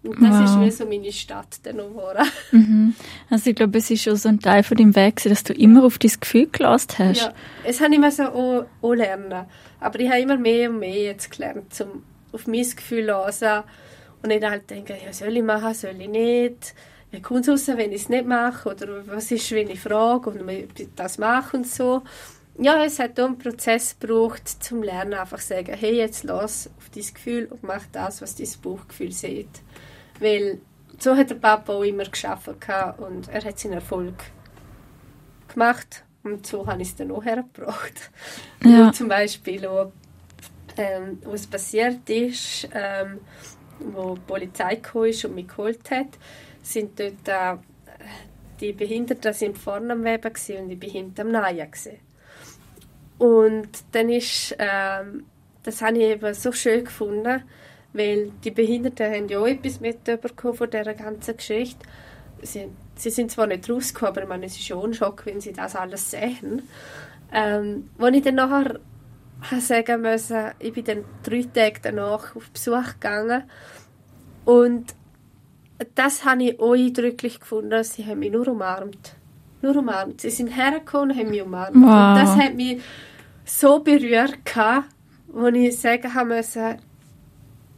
Und 0.04 0.20
das 0.20 0.30
wow. 0.30 0.44
ist 0.44 0.60
wie 0.60 0.70
so 0.70 0.86
meine 0.86 1.12
Stadt 1.12 1.60
dann 1.62 1.78
geworden. 1.78 2.26
Mhm. 2.52 2.94
Also 3.30 3.50
ich 3.50 3.56
glaube, 3.56 3.78
es 3.78 3.90
ist 3.90 4.02
schon 4.02 4.16
so 4.16 4.28
ein 4.28 4.38
Teil 4.38 4.62
von 4.62 4.76
deinem 4.76 4.94
Weg, 4.94 5.22
dass 5.22 5.44
du 5.44 5.54
immer 5.54 5.84
auf 5.84 5.98
dein 5.98 6.12
Gefühl 6.20 6.48
gelassen 6.52 6.98
hast. 6.98 7.22
Ja, 7.22 7.34
es 7.64 7.80
habe 7.80 7.94
ich 7.94 8.00
mir 8.00 8.10
so 8.10 8.24
auch, 8.24 8.66
auch 8.82 8.92
lernen. 8.92 9.46
Aber 9.80 10.00
ich 10.00 10.10
habe 10.10 10.20
immer 10.20 10.36
mehr 10.36 10.68
und 10.68 10.78
mehr 10.78 10.94
jetzt 10.94 11.30
gelernt, 11.30 11.80
um 11.80 12.02
auf 12.32 12.46
mein 12.46 12.62
Gefühl 12.62 13.06
zu 13.06 13.46
hören. 13.46 13.64
Und 14.22 14.28
nicht 14.28 14.44
halt 14.44 14.68
denken, 14.68 14.96
ja, 15.04 15.12
soll 15.12 15.36
ich 15.36 15.42
machen, 15.42 15.72
soll 15.74 15.96
ich 15.98 16.08
nicht 16.08 16.74
wie 17.14 17.22
kommt 17.22 17.46
es 17.46 17.68
raus, 17.68 17.76
wenn 17.76 17.92
ich 17.92 18.02
es 18.02 18.08
nicht 18.08 18.26
mache? 18.26 18.68
Oder 18.68 19.06
was 19.06 19.30
ist, 19.30 19.50
wenn 19.52 19.70
ich 19.70 19.80
frage 19.80 20.30
und 20.30 20.42
das 20.96 21.18
mache 21.18 21.56
und 21.56 21.66
so. 21.66 22.02
Ja, 22.58 22.84
es 22.84 22.98
hat 22.98 23.18
einen 23.18 23.38
Prozess 23.38 23.96
gebraucht, 23.98 24.48
zum 24.62 24.82
Lernen 24.82 25.14
einfach 25.14 25.40
sagen, 25.40 25.74
hey, 25.74 25.96
jetzt 25.96 26.24
los 26.24 26.70
auf 26.78 26.88
dein 26.94 27.14
Gefühl 27.14 27.46
und 27.46 27.62
mach 27.62 27.82
das, 27.90 28.22
was 28.22 28.36
dein 28.36 28.48
Bauchgefühl 28.62 29.12
sieht. 29.12 29.62
Weil 30.20 30.60
so 30.98 31.16
hat 31.16 31.30
der 31.30 31.36
Papa 31.36 31.72
auch 31.72 31.82
immer 31.82 32.04
geschafft 32.04 32.48
und 32.48 33.28
er 33.28 33.44
hat 33.44 33.58
seinen 33.58 33.74
Erfolg 33.74 34.14
gemacht 35.48 36.04
und 36.22 36.46
so 36.46 36.66
habe 36.66 36.82
ich 36.82 36.88
es 36.88 36.96
dann 36.96 37.10
auch 37.10 37.24
hergebracht. 37.24 38.10
Ja. 38.64 38.92
Zum 38.92 39.08
Beispiel 39.08 39.66
auch, 39.66 39.92
ähm, 40.76 41.18
was 41.24 41.46
passiert 41.46 42.08
ist, 42.08 42.68
ähm, 42.72 43.18
wo 43.80 44.14
die 44.14 44.20
Polizei 44.20 44.80
ist 45.08 45.24
und 45.24 45.34
mich 45.34 45.48
geholt 45.48 45.90
hat, 45.90 46.18
sind 46.64 46.98
dort 46.98 47.28
äh, 47.28 47.56
die 48.60 48.72
Behinderten 48.72 49.32
sind 49.32 49.58
vorne 49.58 49.92
am 49.92 50.04
Weben 50.04 50.32
und 50.60 50.68
die 50.68 50.76
Behinderten 50.76 51.34
am 51.34 51.42
Nähen 51.42 51.70
gewesen. 51.70 51.98
Und 53.18 53.68
dann 53.92 54.08
ist, 54.08 54.56
ähm, 54.58 55.24
das 55.62 55.82
habe 55.82 55.98
ich 55.98 56.04
eben 56.04 56.34
so 56.34 56.52
schön 56.52 56.84
gefunden, 56.84 57.42
weil 57.92 58.30
die 58.42 58.50
Behinderten 58.50 59.12
haben 59.12 59.28
ja 59.28 59.38
auch 59.38 59.46
etwas 59.46 59.80
mitbekommen 59.80 60.54
von 60.54 60.70
dieser 60.70 60.94
ganzen 60.94 61.36
Geschichte. 61.36 61.86
Sie, 62.42 62.68
sie 62.96 63.10
sind 63.10 63.30
zwar 63.30 63.46
nicht 63.46 63.68
rausgekommen, 63.68 64.12
aber 64.12 64.22
ich 64.22 64.28
meine, 64.28 64.46
es 64.46 64.56
ist 64.56 64.66
schon 64.66 64.90
ein 64.90 64.94
Schock, 64.94 65.26
wenn 65.26 65.40
sie 65.40 65.52
das 65.52 65.76
alles 65.76 66.10
sehen. 66.10 66.62
Ähm, 67.32 67.90
als 67.98 68.16
ich 68.16 68.22
dann 68.22 68.34
nachher 68.36 68.80
sagen 69.60 70.02
müssen, 70.02 70.50
ich 70.58 70.72
bin 70.72 70.84
dann 70.84 71.04
drei 71.22 71.42
Tage 71.42 71.80
danach 71.82 72.34
auf 72.36 72.50
Besuch 72.50 72.94
gegangen 72.94 73.44
und 74.44 74.94
das 75.94 76.24
habe 76.24 76.44
ich 76.44 76.60
auch 76.60 76.74
eindrücklich 76.74 77.40
gefunden. 77.40 77.82
Sie 77.84 78.04
haben 78.06 78.20
mich 78.20 78.32
nur 78.32 78.46
umarmt. 78.48 79.14
Nur 79.62 79.76
umarmt. 79.76 80.20
Sie 80.20 80.30
sind 80.30 80.48
hergekommen 80.48 81.10
und 81.12 81.18
haben 81.18 81.30
mich 81.30 81.42
umarmt. 81.42 81.74
Wow. 81.76 81.82
Und 81.82 82.14
das 82.16 82.36
hat 82.36 82.54
mich 82.54 82.80
so 83.44 83.80
berührt, 83.80 84.44
gehabt, 84.44 84.86
wo 85.28 85.46
ich 85.48 85.78
sagen 85.78 86.14
habe 86.14 86.36
müssen, 86.36 86.76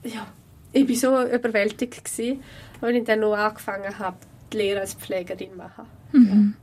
ja, 0.05 0.27
ich 0.73 0.89
war 0.89 1.25
so 1.27 1.35
überwältigt, 1.35 2.05
gewesen, 2.05 2.43
als 2.81 2.95
ich 2.97 3.05
dann 3.05 3.21
noch 3.21 3.35
angefangen 3.35 3.99
habe, 3.99 4.17
die 4.53 4.59
Lehre 4.59 4.81
als 4.81 4.95
Pflegerin 4.95 5.51
zu 5.53 5.57
machen. 5.57 6.57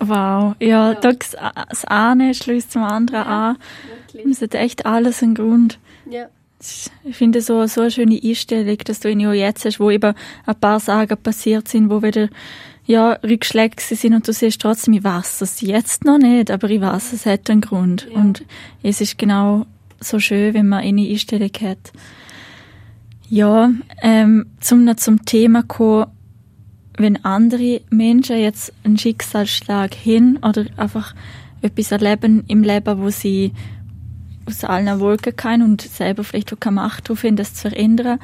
Wow, 0.00 0.54
ja, 0.60 0.92
Ja. 0.92 0.94
das, 0.94 1.16
das 1.68 1.84
eine 1.86 2.34
schließt 2.34 2.72
zum 2.72 2.82
anderen 2.84 3.20
Ja. 3.24 3.48
an. 3.50 3.58
Wirklich. 4.12 4.26
Es 4.32 4.42
hat 4.42 4.54
echt 4.54 4.86
alles 4.86 5.22
einen 5.22 5.34
Grund. 5.34 5.78
Ja. 6.08 6.26
Ich 7.04 7.16
finde 7.16 7.40
so, 7.40 7.66
so 7.66 7.82
eine 7.82 7.90
schöne 7.90 8.20
Einstellung, 8.22 8.78
dass 8.78 9.00
du 9.00 9.10
ihn 9.10 9.20
ja 9.20 9.32
jetzt 9.32 9.64
hast, 9.64 9.80
wo 9.80 9.90
eben 9.90 10.14
ein 10.46 10.60
paar 10.60 10.78
Sachen 10.78 11.16
passiert 11.16 11.68
sind, 11.68 11.90
wo 11.90 12.02
wieder 12.02 12.28
ja, 12.86 13.12
Rückschläge 13.22 13.76
sind 13.78 14.14
und 14.14 14.26
du 14.26 14.32
siehst 14.32 14.60
trotzdem, 14.60 14.94
ich 14.94 15.04
weiß 15.04 15.42
es 15.42 15.60
jetzt 15.60 16.04
noch 16.04 16.18
nicht, 16.18 16.50
aber 16.50 16.68
ich 16.68 16.80
weiß, 16.80 17.12
es 17.12 17.24
hat 17.24 17.48
einen 17.48 17.60
Grund. 17.60 18.08
Ja. 18.10 18.18
Und 18.18 18.44
es 18.82 19.00
ist 19.00 19.16
genau 19.16 19.66
so 20.00 20.18
schön, 20.18 20.54
wenn 20.54 20.68
man 20.68 20.80
eine 20.80 21.06
Einstellung 21.08 21.52
hat. 21.60 21.92
Ja, 23.28 23.70
ähm, 24.02 24.46
zum 24.58 24.84
noch 24.84 24.96
zum 24.96 25.24
Thema 25.24 25.62
kommen, 25.62 26.06
wenn 26.96 27.24
andere 27.24 27.80
Menschen 27.90 28.38
jetzt 28.38 28.72
einen 28.82 28.98
Schicksalsschlag 28.98 29.94
hin 29.94 30.38
oder 30.42 30.66
einfach 30.76 31.14
etwas 31.62 31.92
erleben 31.92 32.44
im 32.48 32.62
Leben, 32.62 33.00
wo 33.00 33.10
sie 33.10 33.52
aus 34.50 34.64
allen 34.64 35.00
Wolken 35.00 35.34
kann 35.34 35.62
und 35.62 35.82
selber 35.82 36.24
vielleicht 36.24 36.52
auch 36.52 36.60
keine 36.60 36.76
Macht 36.76 37.08
drauf 37.08 37.24
haben, 37.24 37.36
das 37.36 37.54
zu 37.54 37.70
verändern. 37.70 38.18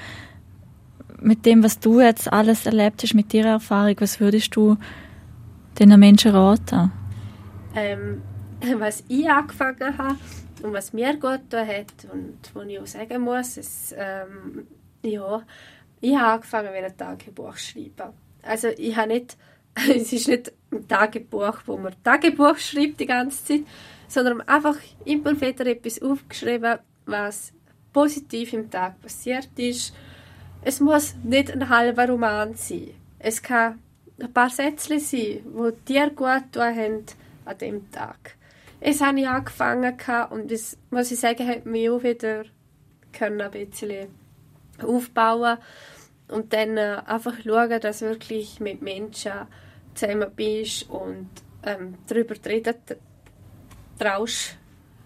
Mit 1.20 1.46
dem, 1.46 1.62
was 1.62 1.78
du 1.78 2.00
jetzt 2.00 2.32
alles 2.32 2.66
erlebt 2.66 3.02
hast, 3.02 3.14
mit 3.14 3.32
deiner 3.32 3.48
Erfahrung, 3.48 3.96
was 4.00 4.20
würdest 4.20 4.54
du 4.54 4.76
den 5.78 5.98
Menschen 5.98 6.32
raten? 6.32 6.92
ähm, 7.76 8.22
was 8.80 9.04
ich 9.08 9.28
angefangen 9.28 9.96
habe 9.98 10.18
und 10.62 10.72
was 10.72 10.92
mir 10.92 11.12
gut 11.14 11.50
getan 11.50 11.68
hat 11.68 12.06
und 12.12 12.38
wo 12.54 12.62
ich 12.62 12.80
auch 12.80 12.86
sagen 12.86 13.22
muss, 13.22 13.56
es, 13.56 13.94
ähm, 13.96 14.66
ja, 15.02 15.42
ich 16.00 16.16
habe 16.16 16.32
angefangen 16.32 16.72
mit 16.72 16.84
einem 16.84 16.96
Tagebuch 16.96 17.54
zu 17.56 17.72
schreiben. 17.72 18.12
Also 18.42 18.68
ich 18.68 18.96
habe 18.96 19.08
nicht, 19.08 19.36
es 19.74 20.12
ist 20.12 20.28
nicht 20.28 20.52
ein 20.72 20.88
Tagebuch, 20.88 21.58
wo 21.66 21.76
man 21.76 21.94
Tagebuch 22.02 22.56
schreibt 22.58 23.00
die 23.00 23.06
ganze 23.06 23.44
Zeit, 23.44 23.60
sondern 24.08 24.42
einfach 24.42 24.76
immer 25.04 25.40
wieder 25.40 25.66
etwas 25.66 26.00
aufgeschrieben, 26.00 26.78
was 27.06 27.52
positiv 27.92 28.52
im 28.52 28.70
Tag 28.70 29.00
passiert 29.00 29.48
ist. 29.56 29.94
Es 30.62 30.80
muss 30.80 31.14
nicht 31.22 31.50
ein 31.50 31.68
halber 31.68 32.08
Roman 32.08 32.54
sein. 32.54 32.90
Es 33.18 33.42
kann 33.42 33.78
ein 34.20 34.32
paar 34.32 34.50
Sätze 34.50 34.98
sein, 34.98 35.40
die 35.44 35.72
dir 35.88 36.10
gut 36.10 36.56
haben 36.56 37.04
an 37.44 37.58
dem 37.58 37.90
Tag. 37.90 38.36
Es 38.80 39.00
habe 39.00 39.20
ich 39.20 39.28
angefangen 39.28 39.96
und 40.30 40.50
das, 40.50 40.76
muss 40.90 41.10
ich 41.10 41.18
sagen, 41.18 41.48
hat 41.48 41.66
mich 41.66 41.88
auch 41.88 42.02
wieder 42.02 42.44
ein 43.18 43.50
bisschen 43.50 44.08
aufbauen 44.82 45.58
und 46.28 46.52
dann 46.52 46.76
äh, 46.76 47.00
einfach 47.06 47.34
schauen, 47.42 47.80
dass 47.80 48.02
wirklich 48.02 48.60
mit 48.60 48.82
Menschen 48.82 49.32
zusammen 49.94 50.30
bist 50.34 50.90
und 50.90 51.30
ähm, 51.62 51.94
darüber 52.06 52.34
reden 52.44 52.74
t- 53.98 54.04
traust. 54.04 54.56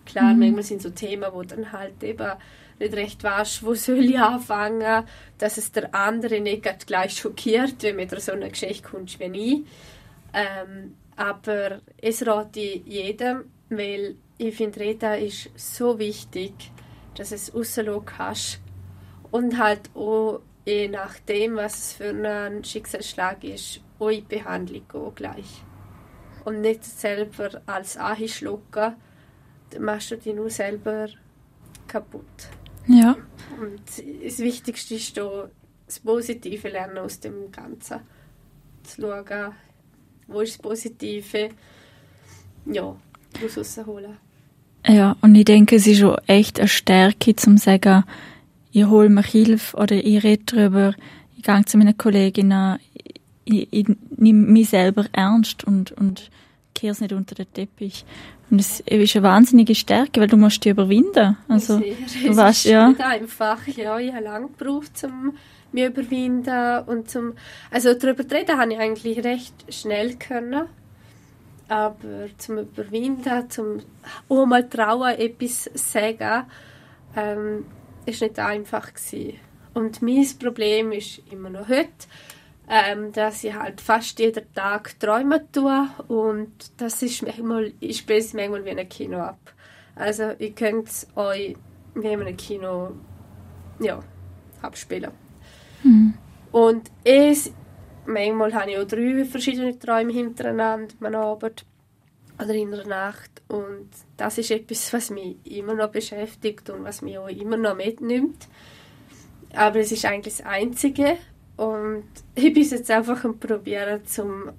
Klar, 0.06 0.34
manchmal 0.34 0.64
sind 0.64 0.82
so 0.82 0.90
Themen, 0.90 1.30
wo 1.32 1.42
dann 1.42 1.70
halt 1.72 2.02
eben 2.02 2.32
nicht 2.78 2.94
recht 2.94 3.22
weißt, 3.22 3.64
wo 3.64 3.74
soll 3.74 4.04
ich 4.06 4.18
anfangen, 4.18 5.04
dass 5.38 5.56
es 5.58 5.70
der 5.70 5.94
andere 5.94 6.40
nicht 6.40 6.86
gleich 6.86 7.16
schockiert, 7.18 7.82
wenn 7.82 7.96
mit 7.96 8.18
so 8.20 8.32
einer 8.32 8.48
Geschichte 8.48 8.88
kommst 8.88 9.20
wie 9.20 9.24
ich. 9.24 9.62
Ähm, 10.32 10.94
aber 11.16 11.80
es 12.00 12.26
rate 12.26 12.58
ich 12.58 12.82
jedem, 12.86 13.44
weil 13.68 14.16
ich 14.38 14.56
finde, 14.56 14.80
Reden 14.80 15.22
ist 15.22 15.50
so 15.54 15.98
wichtig, 15.98 16.54
dass 17.14 17.30
es 17.30 17.54
rauslassen 17.54 18.04
kannst. 18.06 18.60
Und 19.30 19.58
halt 19.58 19.90
auch, 19.94 20.40
je 20.64 20.88
nachdem, 20.88 21.56
was 21.56 21.74
es 21.78 21.92
für 21.92 22.10
ein 22.10 22.64
Schicksalsschlag 22.64 23.44
ist, 23.44 23.80
auch 23.98 24.08
in 24.08 24.26
die 24.26 24.36
Behandlung 24.36 24.82
gehen 24.90 25.14
gleich. 25.14 25.62
Und 26.44 26.60
nicht 26.60 26.84
selber 26.84 27.60
als 27.66 27.98
schlucken, 28.26 28.94
dann 29.70 29.82
machst 29.82 30.10
du 30.10 30.16
dich 30.16 30.34
nur 30.34 30.50
selber 30.50 31.08
kaputt. 31.86 32.48
Ja, 32.86 33.16
Und 33.60 33.80
das 34.24 34.38
Wichtigste 34.38 34.94
ist 34.94 35.16
da, 35.16 35.48
das 35.86 36.00
Positive 36.00 36.68
lernen 36.68 36.98
aus 36.98 37.20
dem 37.20 37.52
Ganzen. 37.52 38.00
Zu 38.82 39.02
schauen, 39.02 39.54
wo 40.26 40.40
ist 40.40 40.54
das 40.54 40.62
Positive, 40.62 41.50
ja, 42.66 42.96
daraus 43.32 43.58
rausholen. 43.58 44.16
ja, 44.86 45.16
und 45.20 45.34
ich 45.34 45.44
denke, 45.44 45.76
es 45.76 45.86
ist 45.86 46.02
auch 46.02 46.18
echt 46.26 46.58
eine 46.58 46.68
Stärke, 46.68 47.36
zum 47.36 47.58
zu 47.58 47.64
sagen, 47.64 48.04
ich 48.72 48.86
hole 48.86 49.08
mir 49.08 49.22
Hilfe 49.22 49.76
oder 49.76 49.96
ich 49.96 50.22
rede 50.22 50.44
darüber, 50.46 50.94
ich 51.36 51.42
gehe 51.42 51.64
zu 51.64 51.76
meinen 51.76 51.96
Kolleginnen, 51.96 52.78
ich, 53.52 53.68
ich 53.70 53.96
nehme 54.16 54.46
mich 54.46 54.70
selber 54.70 55.06
ernst 55.12 55.64
und, 55.64 55.92
und 55.92 56.30
kehre 56.74 56.92
es 56.92 57.00
nicht 57.00 57.12
unter 57.12 57.34
den 57.34 57.52
Teppich. 57.52 58.04
Und 58.50 58.60
es 58.60 58.80
ist 58.80 59.16
eine 59.16 59.22
wahnsinnige 59.22 59.74
Stärke, 59.74 60.20
weil 60.20 60.26
du 60.26 60.36
musst 60.36 60.64
dich 60.64 60.72
überwinden. 60.72 61.36
Also, 61.48 61.78
Sehr. 61.78 61.94
du 62.24 62.30
es 62.30 62.36
weißt, 62.36 62.66
ist 62.66 62.72
ja. 62.72 62.88
nicht 62.88 63.00
einfach. 63.00 63.66
Ja, 63.68 63.98
ich 63.98 64.12
habe 64.12 64.24
lange 64.24 64.48
gebraucht, 64.48 65.04
um 65.04 65.34
mich 65.72 65.84
zu 65.84 65.90
überwinden 65.90 66.84
und 66.86 67.08
zum... 67.08 67.34
Also 67.70 67.94
darüber 67.94 68.26
zu 68.26 68.34
reden 68.34 68.58
habe 68.58 68.72
ich 68.72 68.78
eigentlich 68.78 69.24
recht 69.24 69.54
schnell 69.68 70.16
können. 70.16 70.66
Aber 71.68 72.26
zum 72.38 72.58
Überwinden, 72.58 73.48
zum 73.48 73.78
auch 74.28 74.46
mal 74.46 74.68
trauen, 74.68 75.16
etwas 75.16 75.64
zu 75.64 75.70
sagen, 75.74 76.44
ähm, 77.16 77.66
ist 78.06 78.22
nicht 78.22 78.38
einfach 78.40 78.92
gewesen. 78.92 79.34
Und 79.74 80.02
mein 80.02 80.26
Problem 80.40 80.90
ist 80.90 81.22
immer 81.30 81.50
noch 81.50 81.68
heute, 81.68 81.88
ähm, 82.72 83.10
dass 83.12 83.42
ich 83.42 83.52
halt 83.52 83.80
fast 83.80 84.20
jeden 84.20 84.54
Tag 84.54 84.98
träumen 85.00 85.40
tue 85.50 85.88
und 86.06 86.52
das 86.76 87.02
ist 87.02 87.22
manchmal, 87.22 87.72
ich 87.80 87.98
spiele 87.98 88.20
es 88.20 88.32
manchmal 88.32 88.64
wie 88.64 88.70
ein 88.70 88.88
Kino 88.88 89.18
ab. 89.18 89.40
Also 89.96 90.30
ihr 90.38 90.52
könnt 90.52 90.86
es 90.88 91.08
euch 91.16 91.56
wie 91.94 92.06
in 92.06 92.20
einem 92.20 92.36
Kino 92.36 92.92
ja, 93.80 93.98
abspielen. 94.62 95.10
Und 96.52 96.90
es, 97.02 97.52
manchmal 98.06 98.54
habe 98.54 98.70
ich 98.70 98.78
auch 98.78 98.86
drei 98.86 99.24
verschiedene 99.24 99.76
Träume 99.76 100.12
hintereinander 100.12 100.94
am 101.00 101.14
Abend 101.16 101.66
oder 102.40 102.54
in 102.54 102.70
der 102.70 102.86
Nacht 102.86 103.42
und 103.48 103.88
das 104.16 104.38
ist 104.38 104.52
etwas, 104.52 104.92
was 104.92 105.10
mich 105.10 105.36
immer 105.44 105.74
noch 105.74 105.90
beschäftigt 105.90 106.70
und 106.70 106.84
was 106.84 107.02
mich 107.02 107.18
auch 107.18 107.28
immer 107.28 107.56
noch 107.56 107.74
mitnimmt. 107.74 108.46
Aber 109.54 109.80
es 109.80 109.90
ist 109.90 110.04
eigentlich 110.04 110.36
das 110.36 110.46
Einzige 110.46 111.18
und 111.60 112.04
ich 112.34 112.54
bin 112.54 112.62
jetzt 112.62 112.90
einfach 112.90 113.22
am 113.24 113.38
Probieren, 113.38 114.04
zum, 114.06 114.50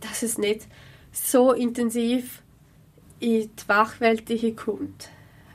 dass 0.00 0.22
es 0.24 0.36
nicht 0.36 0.66
so 1.12 1.52
intensiv 1.52 2.42
in 3.20 3.48
die 3.54 3.68
Wachwelt 3.68 4.24
kommt. 4.56 5.10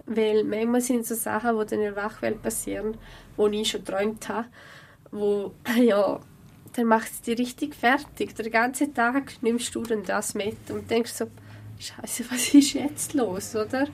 Weil 0.05 0.45
manchmal 0.45 0.79
sind 0.79 1.05
so 1.05 1.15
Sachen, 1.15 1.57
die 1.67 1.75
in 1.75 1.81
der 1.81 1.95
Wachwelt 1.97 2.41
passieren, 2.41 2.97
die 3.37 3.61
ich 3.61 3.71
schon 3.71 3.83
geträumt 3.83 4.29
habe, 4.29 4.47
wo, 5.11 5.51
ja, 5.81 6.19
dann 6.75 6.85
macht 6.85 7.11
es 7.11 7.21
dich 7.21 7.37
richtig 7.39 7.75
fertig. 7.75 8.33
Den 8.33 8.49
ganzen 8.51 8.93
Tag 8.93 9.33
nimmst 9.41 9.75
du 9.75 9.83
dann 9.83 10.03
das 10.03 10.33
mit 10.33 10.71
und 10.71 10.89
denkst 10.89 11.11
so, 11.11 11.25
Scheiße, 11.77 12.23
was 12.31 12.53
ist 12.53 12.73
jetzt 12.73 13.13
los, 13.13 13.53
oder? 13.53 13.87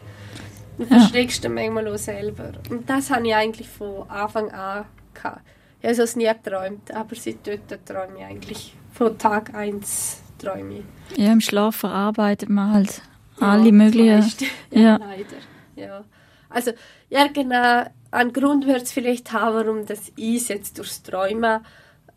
Und 0.78 0.90
Ja. 0.92 1.00
verschreckst 1.00 1.44
du 1.44 1.50
manchmal 1.50 1.88
auch 1.88 1.98
selber. 1.98 2.52
Und 2.70 2.88
das 2.88 3.10
habe 3.10 3.28
ich 3.28 3.34
eigentlich 3.34 3.68
von 3.68 4.08
Anfang 4.08 4.52
an 4.52 4.86
gehabt. 5.16 5.42
Ich 5.82 5.90
habe 5.90 6.02
es 6.02 6.16
nie 6.16 6.26
geträumt, 6.26 6.94
aber 6.94 7.16
seit 7.16 7.48
dort 7.48 7.86
träume 7.86 8.20
ich 8.20 8.26
eigentlich 8.26 8.76
von 8.94 9.18
Tag 9.18 9.54
1 9.54 10.22
träume 10.38 10.80
ich. 10.80 11.18
Ja, 11.18 11.32
im 11.32 11.42
Schlaf 11.42 11.78
verarbeitet 11.78 12.50
man 12.50 12.74
halt 12.74 13.02
ja, 13.40 13.48
alle 13.48 13.72
möglichen. 13.72 14.48
Ja, 14.72 14.82
ja, 14.82 14.98
leider. 14.98 15.38
Ja. 15.76 16.04
Also, 16.50 16.72
ja, 17.10 17.28
genau. 17.28 17.86
Ein 18.12 18.34
Grund 18.34 18.66
wird 18.66 18.82
es 18.84 18.92
vielleicht 18.92 19.32
haben, 19.32 19.56
warum 19.56 19.86
das 19.86 20.12
ich 20.16 20.50
jetzt 20.50 20.78
durchs 20.78 21.04
Träumen 21.04 21.62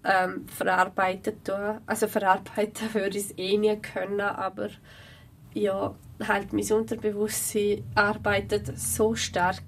ähm, 0.05 0.47
verarbeitet 0.49 1.45
tue. 1.45 1.81
Also 1.87 2.09
verarbeiten 2.09 2.89
würde 2.95 3.19
ich 3.19 3.27
es 3.27 3.39
eh 3.39 3.59
nie 3.59 3.77
können, 3.77 4.21
aber 4.21 4.71
ja, 5.55 5.95
halt 6.27 6.53
mein 6.53 6.73
Unterbewusstsein 6.73 7.85
arbeitet 7.95 8.79
so 8.79 9.15
stark. 9.15 9.63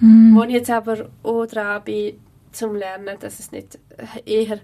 Mhm. 0.00 0.36
Wo 0.36 0.42
ich 0.42 0.50
jetzt 0.50 0.70
aber 0.70 1.08
auch 1.22 1.46
dran 1.46 1.82
bin, 1.84 2.20
zum 2.56 2.74
Lernen, 2.74 3.16
dass 3.20 3.38
es 3.38 3.52
nicht 3.52 3.78
eher 4.24 4.58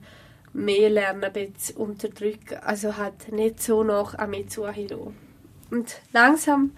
mehr 0.53 0.91
lernen 0.91 1.31
unterdrücken, 1.77 2.59
also 2.63 2.97
halt 2.97 3.33
nicht 3.33 3.63
so 3.63 3.83
noch 3.83 4.15
an 4.15 4.31
mich 4.31 4.51
zuhören. 4.51 5.15
Und 5.71 6.01
langsam, 6.13 6.73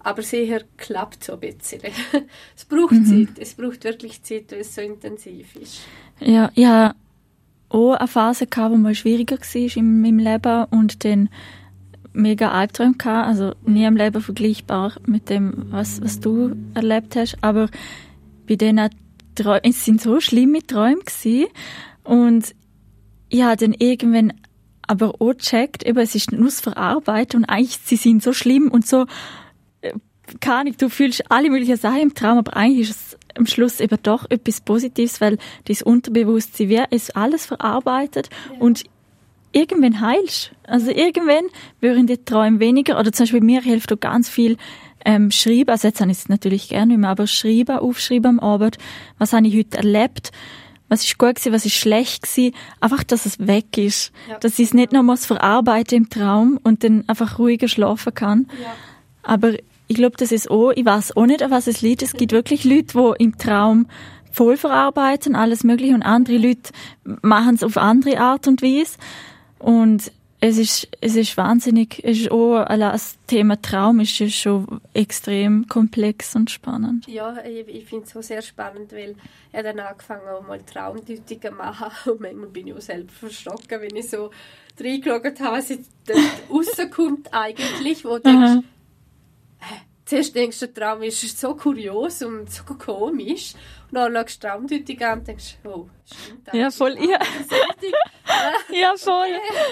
aber 0.00 0.22
sicher 0.22 0.60
klappt 0.76 1.24
so 1.24 1.34
ein 1.34 1.40
bisschen. 1.40 1.80
es 2.56 2.64
braucht 2.64 2.92
mhm. 2.92 3.06
Zeit, 3.06 3.38
es 3.38 3.54
braucht 3.54 3.84
wirklich 3.84 4.22
Zeit, 4.22 4.50
weil 4.50 4.60
es 4.60 4.74
so 4.74 4.80
intensiv 4.80 5.54
ist. 5.56 5.80
Ja, 6.18 6.50
ja, 6.54 6.94
auch 7.68 7.92
eine 7.94 8.08
Phase 8.08 8.46
gehabt, 8.46 8.72
wo 8.72 8.76
mal 8.76 8.94
schwieriger 8.94 9.38
war 9.38 9.76
in 9.76 10.00
meinem 10.02 10.18
Leben 10.18 10.64
und 10.70 11.04
dann 11.04 11.28
mega 12.12 12.50
Albträume 12.50 12.94
gehabt, 12.94 13.28
also 13.28 13.54
nie 13.64 13.84
im 13.84 13.96
Leben 13.96 14.20
vergleichbar 14.20 14.94
mit 15.06 15.30
dem, 15.30 15.66
was, 15.70 16.02
was 16.02 16.18
du 16.18 16.56
erlebt 16.74 17.14
hast, 17.14 17.38
aber 17.40 17.68
bei 18.48 18.56
denen 18.56 18.90
Träume, 19.34 19.60
es 19.64 19.84
sind 19.84 20.00
so 20.00 20.20
schlimme 20.20 20.66
Träume 20.66 21.00
gewesen 21.00 21.46
und 22.04 22.54
ich 23.28 23.42
habe 23.42 23.56
dann 23.56 23.74
irgendwann 23.74 24.32
aber 24.86 25.14
auch 25.20 25.36
gecheckt, 25.36 25.86
eben, 25.86 25.98
es 25.98 26.14
ist 26.14 26.32
nur 26.32 26.46
das 26.46 26.60
Verarbeiten 26.60 27.40
und 27.40 27.44
eigentlich, 27.44 27.78
sie 27.84 27.96
sind 27.96 28.22
so 28.22 28.32
schlimm 28.32 28.70
und 28.70 28.86
so, 28.86 29.06
äh, 29.82 29.92
keine 30.40 30.60
Ahnung, 30.60 30.74
du 30.78 30.88
fühlst 30.88 31.30
alle 31.30 31.48
möglichen 31.48 31.76
Sachen 31.76 32.00
im 32.00 32.14
Traum, 32.14 32.38
aber 32.38 32.56
eigentlich 32.56 32.90
ist 32.90 32.96
es 32.96 33.18
am 33.36 33.46
Schluss 33.46 33.80
eben 33.80 33.98
doch 34.02 34.28
etwas 34.30 34.60
Positives, 34.60 35.20
weil 35.20 35.38
das 35.66 35.82
Unterbewusstsein 35.82 36.68
wie 36.68 36.82
es 36.90 37.10
alles 37.10 37.46
verarbeitet 37.46 38.30
ja. 38.52 38.60
und 38.60 38.84
irgendwann 39.52 40.00
heilst. 40.00 40.52
Also 40.64 40.90
irgendwann 40.90 41.44
würden 41.80 42.06
die 42.06 42.24
Träume 42.24 42.60
weniger, 42.60 42.98
oder 42.98 43.12
zum 43.12 43.24
Beispiel 43.24 43.40
mir 43.40 43.62
hilft 43.62 43.92
auch 43.92 44.00
ganz 44.00 44.28
viel 44.28 44.56
ähm, 45.04 45.30
schreiben, 45.30 45.70
also 45.70 45.88
jetzt 45.88 46.00
habe 46.00 46.10
ich 46.10 46.18
es 46.18 46.28
natürlich 46.28 46.68
gerne 46.68 46.86
nicht 46.86 46.98
mehr, 46.98 47.10
aber 47.10 47.26
schreiben, 47.26 47.78
aufschreiben 47.78 48.38
am 48.38 48.40
Abend, 48.40 48.78
was 49.18 49.32
habe 49.32 49.46
ich 49.46 49.56
heute 49.56 49.78
erlebt, 49.78 50.32
was 50.88 51.04
ist 51.04 51.18
gut 51.18 51.36
gewesen, 51.36 51.52
was 51.52 51.64
ist 51.64 51.74
schlecht 51.74 52.24
gewesen, 52.24 52.54
einfach, 52.80 53.04
dass 53.04 53.24
es 53.24 53.38
weg 53.38 53.78
ist. 53.78 54.12
Ja. 54.28 54.38
Dass 54.38 54.58
ich 54.58 54.66
es 54.66 54.74
nicht 54.74 54.92
noch 54.92 55.04
muss 55.04 55.24
verarbeiten 55.24 55.96
im 55.96 56.10
Traum 56.10 56.58
und 56.62 56.82
dann 56.82 57.08
einfach 57.08 57.38
ruhiger 57.38 57.68
schlafen 57.68 58.12
kann. 58.12 58.48
Ja. 58.60 58.74
Aber 59.22 59.52
ich 59.86 59.96
glaube, 59.96 60.16
das 60.16 60.32
ist 60.32 60.50
auch, 60.50 60.72
ich 60.72 60.84
weiß 60.84 61.16
auch 61.16 61.26
nicht, 61.26 61.42
an 61.42 61.50
was 61.50 61.68
es 61.68 61.80
liegt. 61.80 62.02
Es 62.02 62.12
gibt 62.12 62.32
wirklich 62.32 62.64
Leute, 62.64 63.14
die 63.18 63.24
im 63.24 63.38
Traum 63.38 63.86
voll 64.32 64.56
verarbeiten, 64.56 65.34
alles 65.34 65.64
mögliche, 65.64 65.94
und 65.94 66.02
andere 66.02 66.38
Leute 66.38 66.72
machen 67.04 67.54
es 67.54 67.62
auf 67.62 67.76
andere 67.76 68.20
Art 68.20 68.48
und 68.48 68.62
Weise. 68.62 68.98
Und 69.58 70.12
es 70.42 70.56
ist, 70.56 70.88
es 71.00 71.16
ist 71.16 71.36
wahnsinnig, 71.36 72.02
es 72.02 72.18
ist 72.20 72.30
auch, 72.30 72.64
das 72.66 73.18
Thema 73.26 73.60
Traum 73.60 74.00
ist 74.00 74.16
schon 74.32 74.80
extrem 74.94 75.66
komplex 75.68 76.34
und 76.34 76.50
spannend. 76.50 77.06
Ja, 77.06 77.36
ich, 77.44 77.68
ich 77.68 77.84
finde 77.84 78.06
es 78.06 78.16
auch 78.16 78.22
sehr 78.22 78.40
spannend, 78.40 78.90
weil 78.92 79.16
ich 79.52 79.62
dann 79.62 79.78
angefangen 79.78 80.26
habe, 80.26 80.46
mal 80.46 80.60
Traumdeutungen 80.62 81.42
zu 81.42 81.50
machen. 81.52 81.90
Und 82.12 82.20
manchmal 82.20 82.48
bin 82.48 82.68
ich 82.68 82.74
auch 82.74 82.80
selber 82.80 83.12
verschrocken, 83.12 83.82
wenn 83.82 83.94
ich 83.94 84.08
so 84.08 84.30
reingeschaut 84.80 85.40
habe, 85.40 85.58
was 85.58 85.68
jetzt 85.68 85.90
rauskommt 86.50 87.28
eigentlich, 87.32 88.04
wo 88.04 88.16
du 88.16 88.22
denkst, 88.22 88.66
zuerst 90.06 90.34
denkst 90.34 90.60
du, 90.60 90.68
der 90.68 90.74
Traum 90.74 91.02
ist 91.02 91.38
so 91.38 91.54
kurios 91.54 92.22
und 92.22 92.50
so 92.50 92.64
komisch 92.64 93.54
und 93.90 93.96
dann 93.96 94.14
schaust 94.14 94.42
du 94.42 94.48
die 94.48 94.52
Traumdeutung 94.52 95.02
an 95.02 95.18
und 95.18 95.28
denkst, 95.28 95.58
oh, 95.64 95.88
stimmt 96.06 96.46
das? 96.46 96.54
Ja, 96.54 96.70
voll. 96.70 96.96
Ja, 96.98 97.18
ja 98.80 98.94
voll. 98.96 99.28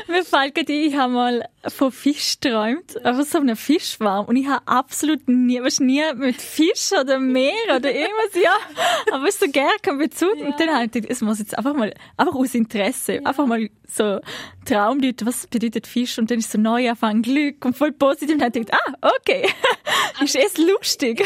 Mir 0.09 0.25
fällt 0.25 0.55
gerade 0.55 0.73
ich 0.73 0.97
habe 0.97 1.13
mal 1.13 1.49
von 1.69 1.93
Fisch 1.93 2.39
geträumt, 2.41 3.05
aber 3.05 3.23
so 3.25 3.39
einem 3.39 3.57
Fischwarm 3.57 4.27
und 4.27 4.37
ich 4.37 4.47
habe 4.47 4.67
absolut 4.67 5.29
nie, 5.29 5.63
was 5.63 5.81
nie 5.81 6.03
mit 6.15 6.41
Fisch 6.41 6.93
oder 6.99 7.19
Meer 7.19 7.77
oder 7.77 7.93
irgendwas, 7.93 8.43
ja, 8.43 8.55
aber 9.13 9.31
so 9.31 9.47
gerne 9.51 9.73
keinen 9.83 9.99
Bezug 9.99 10.37
ja. 10.37 10.47
und 10.47 10.59
dann 10.59 10.71
habe 10.71 10.85
ich 10.85 10.93
gedacht, 10.93 11.11
es 11.11 11.21
muss 11.21 11.39
jetzt 11.39 11.57
einfach 11.57 11.75
mal, 11.75 11.93
einfach 12.17 12.35
aus 12.35 12.55
Interesse, 12.55 13.15
ja. 13.15 13.23
einfach 13.23 13.47
mal 13.47 13.69
so 13.87 14.21
Traumdeuten, 14.65 15.27
was 15.27 15.47
bedeutet 15.47 15.87
Fisch 15.87 16.19
und 16.19 16.31
dann 16.31 16.39
ist 16.39 16.51
so 16.53 16.59
neu 16.59 16.91
anfangen, 16.91 17.23
Glück 17.23 17.65
und 17.65 17.77
voll 17.77 17.93
positiv 17.93 18.35
und 18.35 18.41
dann 18.41 18.49
habe 18.49 18.59
ich 18.59 18.67
gedacht, 18.67 18.83
ah, 19.03 19.13
okay, 19.21 19.49
ist 20.23 20.37
es 20.37 20.59
lustig. 20.59 21.25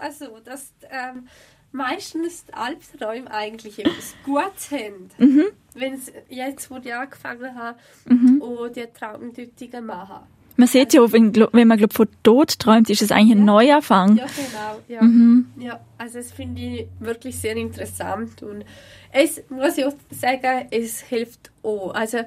Also, 0.00 0.38
das, 0.44 0.72
ähm, 0.90 1.28
meistens 1.76 2.44
Albträume 2.52 3.30
eigentlich 3.30 3.78
etwas 3.78 4.14
Gutes 4.24 4.70
haben. 4.70 5.10
Mhm. 5.18 5.44
Wenn 5.74 5.94
es 5.94 6.12
jetzt, 6.28 6.70
wo 6.70 6.78
ich 6.82 6.92
angefangen 6.92 7.54
habe, 7.54 7.78
mhm. 8.06 8.40
und 8.40 8.76
die 8.76 8.86
Traumdeutungen 8.86 9.86
machen. 9.86 10.26
Man 10.58 10.68
sieht 10.68 10.94
ja, 10.94 11.12
wenn, 11.12 11.34
wenn 11.34 11.68
man 11.68 11.76
glaub, 11.76 11.92
von 11.92 12.08
Tod 12.22 12.58
träumt, 12.58 12.88
ist 12.88 13.02
es 13.02 13.12
eigentlich 13.12 13.32
ein 13.32 13.40
ja. 13.40 13.44
Neuanfang. 13.44 14.16
Ja, 14.16 14.24
genau. 14.24 14.80
Ja. 14.88 15.02
Mhm. 15.02 15.46
ja 15.58 15.80
also 15.98 16.16
das 16.18 16.32
finde 16.32 16.62
ich 16.62 16.86
wirklich 16.98 17.38
sehr 17.38 17.56
interessant. 17.56 18.42
Und 18.42 18.64
es 19.12 19.42
muss 19.50 19.76
ich 19.76 19.84
auch 19.84 19.94
sagen, 20.10 20.66
es 20.70 21.02
hilft 21.02 21.50
auch. 21.62 21.94
Also 21.94 22.20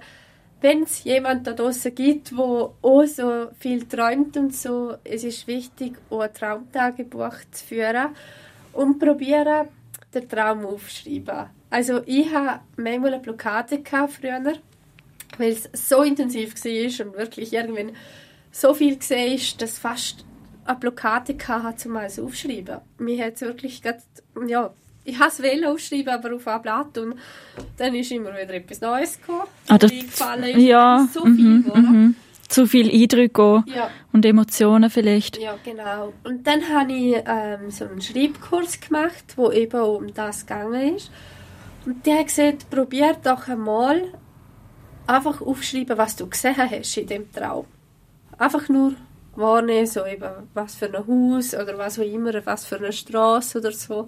wenn 0.61 0.83
es 0.83 1.03
jemand 1.05 1.47
da 1.47 1.53
draußen 1.53 1.95
gibt, 1.95 2.37
wo 2.37 2.75
auch 2.83 3.05
so 3.05 3.47
viel 3.59 3.85
träumt 3.85 4.37
und 4.37 4.53
so, 4.53 4.93
es 5.03 5.23
ist 5.23 5.47
wichtig, 5.47 5.97
auch 6.11 6.19
ein 6.19 6.33
Traumtagebuch 6.33 7.33
zu 7.51 7.65
führen 7.65 8.09
und 8.73 8.99
probieren, 8.99 9.67
den 10.13 10.29
Traum 10.29 10.65
aufzuschreiben. 10.65 11.47
Also 11.69 12.01
ich 12.05 12.33
hatte 12.33 12.61
manchmal 12.77 13.13
eine 13.13 13.21
Blockade 13.21 13.81
früher, 14.07 14.53
weil 15.37 15.51
es 15.51 15.69
so 15.73 16.03
intensiv 16.03 16.55
war 16.55 17.05
und 17.05 17.17
wirklich 17.17 17.53
irgendwann 17.53 17.91
so 18.51 18.73
viel 18.73 18.97
gesehen 18.97 19.35
ist, 19.35 19.61
dass 19.61 19.77
fast 19.77 20.25
eine 20.65 20.77
Blockade 20.77 21.35
hatte, 21.47 21.77
zum 21.77 21.91
mal 21.93 22.05
aufzuschreiben. 22.05 22.79
Mir 22.97 23.25
hat 23.25 23.35
es 23.35 23.41
wirklich 23.41 23.81
grad, 23.81 24.01
ja, 24.47 24.71
ich 25.03 25.19
habe 25.19 25.29
es 25.29 25.65
aufschreiben, 25.65 26.09
aber 26.09 26.35
auf 26.35 26.47
ein 26.47 26.61
Blatt 26.61 26.97
und 26.97 27.15
dann 27.77 27.95
ist 27.95 28.11
immer 28.11 28.31
wieder 28.31 28.53
etwas 28.53 28.81
Neues 28.81 29.19
gekommen. 29.19 29.47
Ah, 29.67 29.77
das, 29.77 29.91
gefallen 29.91 30.43
ist 30.43 30.63
ja, 30.63 31.07
so 31.11 31.23
viel, 31.23 31.31
mm 31.33 31.65
-hmm, 31.67 31.81
mm 31.81 32.15
zu 32.49 32.65
viel 32.65 32.91
Eindrücke 32.91 33.63
ja. 33.67 33.89
und 34.11 34.25
Emotionen 34.25 34.89
vielleicht. 34.89 35.37
Ja, 35.37 35.55
genau. 35.63 36.13
Und 36.23 36.45
dann 36.45 36.67
habe 36.67 36.91
ich 36.91 37.15
ähm, 37.25 37.69
so 37.69 37.85
einen 37.85 38.01
Schreibkurs 38.01 38.81
gemacht, 38.81 39.23
wo 39.35 39.51
eben 39.51 39.79
um 39.79 40.13
das 40.13 40.45
gegangen 40.45 40.95
ist. 40.95 41.11
Und 41.85 42.05
der 42.05 42.19
hat 42.19 42.27
gesagt, 42.27 42.69
probier 42.69 43.15
doch 43.23 43.47
einmal 43.47 44.03
einfach 45.07 45.41
aufschreiben, 45.41 45.97
was 45.97 46.15
du 46.15 46.27
gesehen 46.27 46.57
hast 46.57 46.97
in 46.97 47.07
dem 47.07 47.31
Traum. 47.31 47.65
Einfach 48.37 48.67
nur 48.67 48.93
wahrnehmen, 49.35 49.85
so 49.85 50.05
eben, 50.05 50.29
was 50.53 50.75
für 50.75 50.87
ein 50.87 51.07
Haus 51.07 51.53
oder 51.53 51.77
was 51.77 51.99
auch 51.99 52.03
immer, 52.03 52.33
was 52.45 52.65
für 52.65 52.77
eine 52.77 52.91
Straße 52.91 53.59
oder 53.59 53.71
so. 53.71 54.07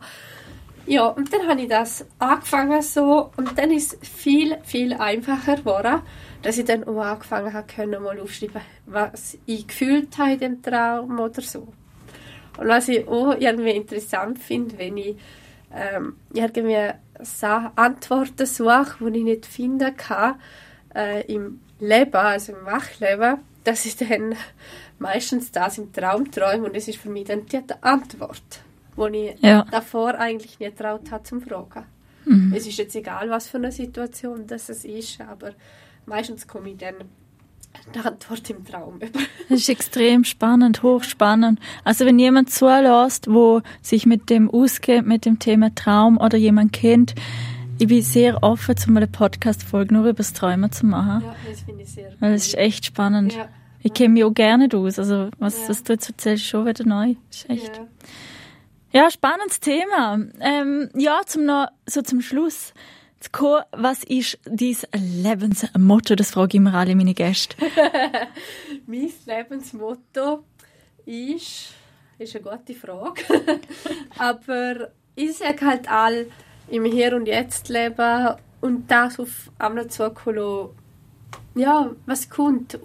Ja, 0.87 1.07
und 1.07 1.31
dann 1.31 1.47
habe 1.47 1.61
ich 1.61 1.69
das 1.69 2.05
angefangen 2.17 2.81
so 2.81 3.31
und 3.37 3.57
dann 3.57 3.71
ist 3.71 3.97
es 4.01 4.09
viel, 4.09 4.57
viel 4.63 4.93
einfacher 4.93 5.57
geworden 5.57 6.01
dass 6.41 6.57
ich 6.57 6.65
dann 6.65 6.83
auch 6.83 6.99
angefangen 6.99 7.53
habe, 7.53 7.67
können 7.67 8.01
mal 8.01 8.19
aufschreiben, 8.19 8.61
was 8.85 9.37
ich 9.45 9.67
gefühlt 9.67 10.17
habe 10.17 10.33
in 10.33 10.39
dem 10.39 10.61
Traum 10.61 11.19
oder 11.19 11.41
so. 11.41 11.67
Und 12.57 12.67
was 12.67 12.87
ich 12.87 13.07
auch 13.07 13.35
irgendwie 13.39 13.71
interessant 13.71 14.39
finde, 14.39 14.77
wenn 14.77 14.97
ich 14.97 15.15
ähm, 15.73 16.17
irgendwie 16.33 16.91
Antworten 17.75 18.45
suche, 18.45 19.11
die 19.11 19.19
ich 19.19 19.23
nicht 19.23 19.45
finden 19.45 19.95
kann 19.95 20.35
äh, 20.95 21.25
im 21.31 21.61
Leben, 21.79 22.15
also 22.15 22.53
im 22.53 22.65
Wachleben, 22.65 23.37
dass 23.63 23.85
ich 23.85 23.95
dann 23.97 24.35
meistens 24.99 25.51
das 25.51 25.77
im 25.77 25.93
Traum 25.93 26.29
träume 26.31 26.67
und 26.67 26.75
es 26.75 26.87
ist 26.87 26.99
für 26.99 27.09
mich 27.09 27.25
dann 27.25 27.45
die 27.45 27.61
Antwort, 27.81 28.61
die 28.97 29.17
ich 29.17 29.41
ja. 29.41 29.65
davor 29.69 30.15
eigentlich 30.15 30.59
nicht 30.59 30.77
traut 30.77 31.11
habe 31.11 31.23
zum 31.23 31.41
Fragen. 31.41 31.85
Mhm. 32.25 32.53
Es 32.55 32.67
ist 32.67 32.77
jetzt 32.77 32.95
egal, 32.95 33.29
was 33.29 33.47
für 33.47 33.57
eine 33.57 33.71
Situation 33.71 34.45
das 34.45 34.69
ist, 34.69 35.21
aber 35.21 35.53
meistens 36.11 36.45
komme 36.45 36.69
ich 36.69 36.77
dann 36.77 36.95
eine 37.93 38.05
Antwort 38.05 38.49
im 38.49 38.63
Traum 38.65 38.97
über. 38.97 39.07
Das 39.49 39.59
ist 39.59 39.69
extrem 39.69 40.23
spannend, 40.23 40.83
hochspannend. 40.83 41.59
Also 41.83 42.05
wenn 42.05 42.19
jemand 42.19 42.51
zulässt, 42.51 43.27
wo 43.31 43.61
sich 43.81 44.05
mit 44.05 44.29
dem 44.29 44.49
auskennt, 44.49 45.07
mit 45.07 45.25
dem 45.25 45.39
Thema 45.39 45.73
Traum 45.73 46.17
oder 46.17 46.37
jemand 46.37 46.73
kennt, 46.73 47.15
ich 47.79 47.87
bin 47.87 48.03
sehr 48.03 48.43
offen, 48.43 48.77
zu 48.77 48.89
einer 48.89 49.07
Podcast-Folge 49.07 49.93
nur 49.93 50.03
über 50.03 50.17
das 50.17 50.33
Träumen 50.33 50.71
zu 50.71 50.85
machen. 50.85 51.23
Ja, 51.25 51.35
das 51.49 51.61
finde 51.61 51.83
ich 51.83 51.89
sehr 51.89 52.11
Weil 52.19 52.33
es 52.33 52.47
ist 52.47 52.57
echt 52.57 52.85
spannend. 52.85 53.33
Ja. 53.33 53.49
Ich 53.81 53.93
kenne 53.93 54.09
mich 54.09 54.23
auch 54.23 54.33
gerne 54.33 54.69
aus. 54.71 54.99
Also 54.99 55.29
was, 55.39 55.61
ja. 55.63 55.69
was 55.69 55.83
du 55.83 55.93
jetzt 55.93 56.09
erzählst, 56.09 56.43
ist 56.43 56.49
schon 56.49 56.67
wieder 56.67 56.85
neu. 56.85 57.15
Das 57.29 57.37
ist 57.37 57.49
echt... 57.49 57.77
Ja. 58.93 59.03
ja, 59.05 59.11
spannendes 59.11 59.59
Thema. 59.61 60.19
Ähm, 60.39 60.89
ja, 60.93 61.21
zum 61.25 61.45
noch, 61.45 61.69
so 61.87 62.01
zum 62.03 62.21
Schluss 62.21 62.73
Was 63.71 64.03
ist 64.03 64.39
dein 64.45 64.75
Lebensmotto? 65.23 66.15
Das 66.15 66.31
frage 66.31 66.49
ich 66.49 66.55
immer 66.55 66.73
alle 66.73 66.95
meine 66.95 67.13
Gäste. 67.13 67.55
mein 68.87 69.11
Lebensmotto 69.25 70.43
ist, 71.05 71.73
ist 72.17 72.35
eine 72.35 72.43
gute 72.43 72.73
Frage. 72.73 73.21
Aber 74.17 74.89
ich 75.15 75.37
sage 75.37 75.65
halt 75.65 75.91
all 75.91 76.25
im 76.69 76.85
Hier 76.85 77.15
und 77.15 77.27
Jetzt 77.27 77.69
leben 77.69 78.35
und 78.61 78.89
das 78.89 79.19
auf 79.19 79.51
einmal 79.59 79.87
zukolo 79.87 80.73
ja, 81.55 81.91
was 82.05 82.29
kommt. 82.29 82.79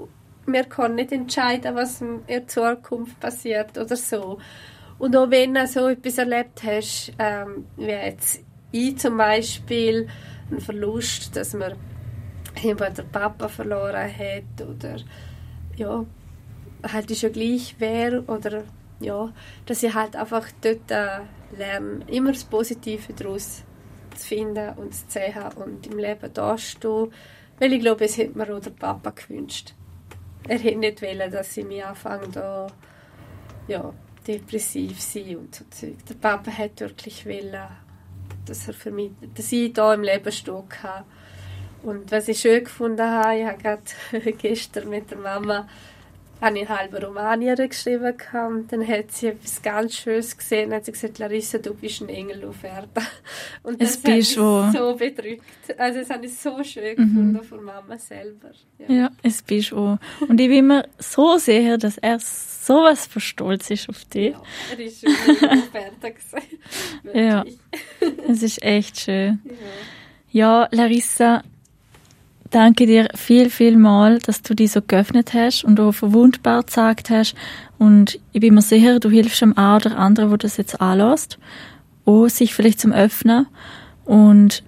Wir 0.46 0.64
können 0.64 0.96
nicht 0.96 1.12
entscheiden, 1.12 1.75
was 1.75 2.01
in 2.01 2.25
der 2.27 2.46
Zukunft 2.46 3.18
passiert 3.20 3.77
oder 3.79 3.96
so. 3.96 4.38
Und 4.99 5.16
auch 5.16 5.31
wenn 5.31 5.55
du 5.55 5.66
so 5.66 5.88
etwas 5.88 6.18
erlebt 6.18 6.62
hast, 6.62 7.12
ähm, 7.18 7.66
wie 7.77 7.90
jetzt 7.90 8.40
ich 8.73 8.99
zum 8.99 9.17
Beispiel, 9.17 10.09
einen 10.51 10.61
Verlust, 10.61 11.37
dass 11.37 11.55
man 11.55 11.75
jemand 12.63 12.99
der 12.99 13.03
Papa 13.05 13.49
verloren 13.49 14.11
hat 14.11 14.67
oder 14.67 14.97
ja, 15.77 16.05
halt 16.83 17.11
ist 17.11 17.23
ja 17.23 17.29
gleich 17.29 17.75
wer 17.79 18.29
oder 18.29 18.65
ja, 19.01 19.33
dass 19.67 19.83
ich 19.83 19.93
halt 19.93 20.17
einfach 20.17 20.47
dort 20.63 20.91
äh, 20.91 21.21
lerne, 21.57 22.05
immer 22.07 22.33
das 22.33 22.45
Positive 22.45 23.13
daraus 23.13 23.63
zu 24.15 24.27
finden 24.27 24.71
und 24.77 24.95
zu 24.95 25.05
sehen 25.09 25.53
und 25.57 25.87
im 25.87 25.99
Leben 25.99 26.33
da 26.33 26.57
stehen. 26.57 27.13
Weil 27.59 27.73
ich 27.75 27.81
glaube, 27.81 28.05
es 28.05 28.17
hätte 28.17 28.39
mir 28.39 28.55
auch 28.55 28.61
der 28.61 28.71
Papa 28.71 29.11
gewünscht. 29.11 29.75
Er 30.49 30.59
hätte 30.59 30.79
nicht 30.79 31.03
wollen, 31.03 31.31
dass 31.31 31.57
ich 31.57 31.67
mich 31.67 31.85
anfange, 31.85 32.29
da, 32.29 32.67
ja, 33.69 33.93
depressiv 34.27 35.01
sein 35.01 35.37
und 35.37 35.55
so. 35.55 35.87
Der 36.09 36.15
Papa 36.15 36.51
hat 36.51 36.81
wirklich 36.81 37.27
wollen, 37.27 37.69
dass, 38.47 38.69
er 38.69 38.75
für 38.75 38.91
mich, 38.91 39.11
dass 39.35 39.53
ich 39.53 39.73
da 39.73 39.95
im 39.95 40.03
Leben 40.03 40.33
stehen 40.33 40.69
kann. 40.69 41.05
Und 41.83 42.11
was 42.11 42.29
ich 42.29 42.41
schön 42.41 42.65
gefunden 42.65 43.09
habe, 43.09 43.39
ich 43.39 43.47
habe 43.47 43.59
gerade 43.59 44.33
gestern 44.39 44.89
mit 44.89 45.11
der 45.11 45.19
Mama 45.19 45.69
habe 46.40 46.59
ich 46.59 46.68
halber 46.68 47.03
Romanier 47.03 47.57
geschrieben. 47.57 48.14
Dann 48.68 48.87
hat 48.87 49.12
sie 49.12 49.29
etwas 49.29 49.62
ganz 49.62 49.94
Schönes 49.94 50.37
gesehen. 50.37 50.70
Dann 50.70 50.79
hat 50.79 50.85
sie 50.85 50.92
gesagt, 50.92 51.18
Larissa, 51.18 51.59
du 51.59 51.75
bist 51.75 52.01
ein 52.03 52.09
Engel 52.09 52.44
auf 52.44 52.62
Erden. 52.62 53.07
Und 53.62 53.81
das 53.81 53.90
es 53.90 54.05
hat 54.05 54.05
mich 54.05 54.38
wo... 54.38 54.70
so 54.70 54.94
bedrückt. 54.94 55.42
Also 55.79 56.01
das 56.01 56.11
habe 56.11 56.27
ich 56.27 56.37
so 56.37 56.62
schön 56.62 56.96
mhm. 56.96 56.96
gefunden 56.96 57.42
von 57.42 57.64
Mama 57.64 57.99
selber. 57.99 58.51
Ja, 58.79 58.94
ja 58.94 59.11
es 59.22 59.42
bist 59.42 59.72
du. 59.72 59.99
Und 60.20 60.40
ich 60.40 60.49
bin 60.49 60.66
mir 60.66 60.88
so 60.99 61.38
sicher, 61.38 61.79
dass 61.79 61.99
er 61.99 62.18
sowas 62.20 63.07
von 63.07 63.22
stolz 63.22 63.70
ist 63.70 63.88
auf 63.88 64.05
dich. 64.05 64.33
Ja, 64.33 64.42
er 64.72 64.79
ist 64.79 65.01
schon 65.01 65.49
auf 65.49 65.75
Erden 65.75 66.16
Ja, 67.14 67.44
es 68.29 68.42
ist 68.42 68.62
echt 68.62 69.01
schön. 69.01 69.40
Ja. 70.33 70.62
ja, 70.62 70.68
Larissa, 70.70 71.42
danke 72.57 72.87
dir 72.87 73.11
viel, 73.14 73.51
viel 73.51 73.77
mal, 73.77 74.19
dass 74.19 74.40
du 74.40 74.55
dich 74.55 74.73
so 74.73 74.81
geöffnet 74.81 75.35
hast 75.35 75.62
und 75.62 75.79
auch 75.79 75.92
verwundbar 75.92 76.62
gesagt 76.62 77.11
hast. 77.11 77.35
Und 77.79 78.19
ich 78.33 78.40
bin 78.40 78.55
mir 78.55 78.62
sicher, 78.62 78.99
du 78.99 79.11
hilfst 79.11 79.42
dem 79.42 79.57
einen 79.59 79.77
oder 79.77 79.99
anderen, 79.99 80.31
der 80.31 80.38
das 80.38 80.57
jetzt 80.57 80.81
anlässt, 80.81 81.38
auch 82.07 82.29
sich 82.29 82.55
vielleicht 82.55 82.81
zum 82.81 82.92
Öffnen. 82.92 83.47
Und 84.07 84.64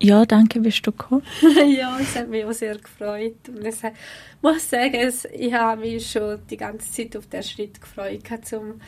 ja, 0.00 0.26
danke, 0.26 0.60
bist 0.60 0.86
du 0.86 0.92
gekommen. 0.92 1.22
ja, 1.66 1.96
es 1.98 2.14
hat 2.14 2.28
mich 2.28 2.44
auch 2.44 2.52
sehr 2.52 2.76
gefreut. 2.76 3.36
Und 3.48 3.64
ich 3.64 3.76
muss 4.42 4.68
sagen, 4.68 5.12
ich 5.32 5.54
habe 5.54 5.80
mich 5.80 6.10
schon 6.10 6.40
die 6.50 6.58
ganze 6.58 6.92
Zeit 6.92 7.16
auf 7.16 7.26
den 7.26 7.42
Schritt 7.42 7.80
gefreut, 7.80 8.22
um 8.52 8.80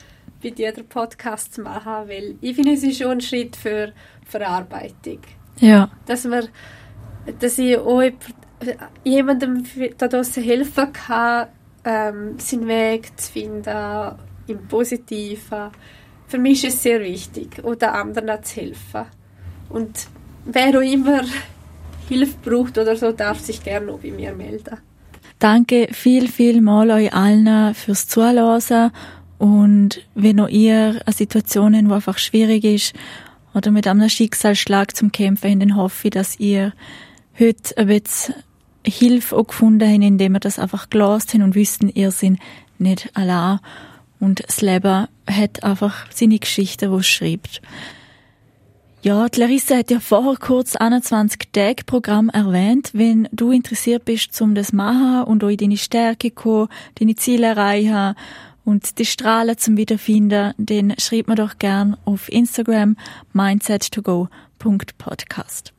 bei 0.42 0.50
dir 0.50 0.72
den 0.72 0.86
Podcast 0.86 1.54
zu 1.54 1.62
machen, 1.62 2.08
weil 2.08 2.34
ich 2.42 2.54
finde, 2.54 2.72
es 2.72 2.82
ist 2.82 2.98
schon 2.98 3.12
ein 3.12 3.20
Schritt 3.22 3.56
für 3.56 3.94
Verarbeitung. 4.26 5.20
Ja. 5.58 5.90
Dass 6.04 6.24
man 6.24 6.48
dass 7.40 7.58
ich 7.58 7.76
auch 7.78 8.02
jemandem 9.02 9.64
da 9.98 10.08
draußen 10.08 10.42
helfen 10.42 10.92
kann, 10.92 11.48
ähm, 11.84 12.38
seinen 12.38 12.68
Weg 12.68 13.18
zu 13.18 13.32
finden, 13.32 14.12
im 14.46 14.66
Positiven. 14.68 15.70
Für 16.26 16.38
mich 16.38 16.64
ist 16.64 16.74
es 16.74 16.82
sehr 16.82 17.00
wichtig, 17.00 17.62
oder 17.62 17.94
anderen 17.94 18.42
zu 18.42 18.60
helfen. 18.60 19.04
Und 19.68 20.06
wer 20.44 20.78
auch 20.78 20.82
immer 20.82 21.22
Hilfe 22.08 22.37
braucht 22.42 22.78
oder 22.78 22.96
so, 22.96 23.12
darf 23.12 23.40
sich 23.40 23.62
gerne 23.62 23.92
auch 23.92 23.98
bei 23.98 24.10
mir 24.10 24.34
melden. 24.34 24.78
Danke 25.38 25.88
viel, 25.92 26.28
viel 26.28 26.60
mal 26.60 26.90
euch 26.90 27.12
allen 27.12 27.74
fürs 27.74 28.06
Zuhören. 28.06 28.92
Und 29.38 30.06
wenn 30.14 30.40
auch 30.40 30.48
ihr 30.48 31.00
eine 31.04 31.14
Situation 31.14 31.74
habt, 31.74 31.87
die 31.87 31.92
einfach 31.92 32.18
schwierig 32.18 32.64
ist, 32.64 32.94
oder 33.54 33.70
mit 33.70 33.87
einem 33.87 34.08
Schicksalsschlag 34.08 34.96
zum 34.96 35.12
Kämpfen, 35.12 35.60
dann 35.60 35.76
hoffe 35.76 36.08
ich, 36.08 36.10
dass 36.10 36.38
ihr 36.40 36.72
heute 37.38 37.76
ein 37.76 37.88
bisschen 37.88 38.34
Hilfe 38.86 39.36
auch 39.36 39.46
gefunden 39.46 39.88
haben, 39.88 40.02
indem 40.02 40.32
wir 40.32 40.40
das 40.40 40.58
einfach 40.58 40.90
gelassen 40.90 41.34
haben 41.34 41.42
und 41.42 41.54
wüssten, 41.54 41.88
ihr 41.88 42.10
seid 42.10 42.38
nicht 42.78 43.10
allein. 43.14 43.60
Und 44.20 44.46
das 44.46 44.60
Leben 44.60 45.08
hat 45.28 45.62
einfach 45.62 46.06
seine 46.10 46.38
Geschichte, 46.38 46.88
die 46.88 46.94
es 46.94 47.06
schreibt. 47.06 47.62
Ja, 49.02 49.28
die 49.28 49.40
Larissa 49.40 49.76
hat 49.76 49.90
ja 49.90 50.00
vorher 50.00 50.36
kurz 50.36 50.76
21 50.76 51.52
Tage 51.52 51.84
Programm 51.84 52.30
erwähnt. 52.30 52.90
Wenn 52.94 53.28
du 53.32 53.50
interessiert 53.50 54.06
bist, 54.06 54.40
um 54.40 54.54
das 54.54 54.68
zu 54.68 54.76
machen 54.76 55.24
und 55.24 55.44
auch 55.44 55.48
in 55.48 55.58
deine 55.58 55.76
Stärke 55.76 56.30
kommen, 56.30 56.68
deine 56.94 57.14
Ziele 57.14 57.48
erreichen 57.48 58.14
und 58.64 58.98
die 58.98 59.04
Strahlen 59.04 59.58
zum 59.58 59.76
Wiederfinden, 59.76 60.54
dann 60.56 60.94
schreib 60.96 61.28
mir 61.28 61.34
doch 61.34 61.58
gern 61.58 61.98
auf 62.06 62.32
Instagram 62.32 62.96
mindset2go.podcast. 63.34 65.73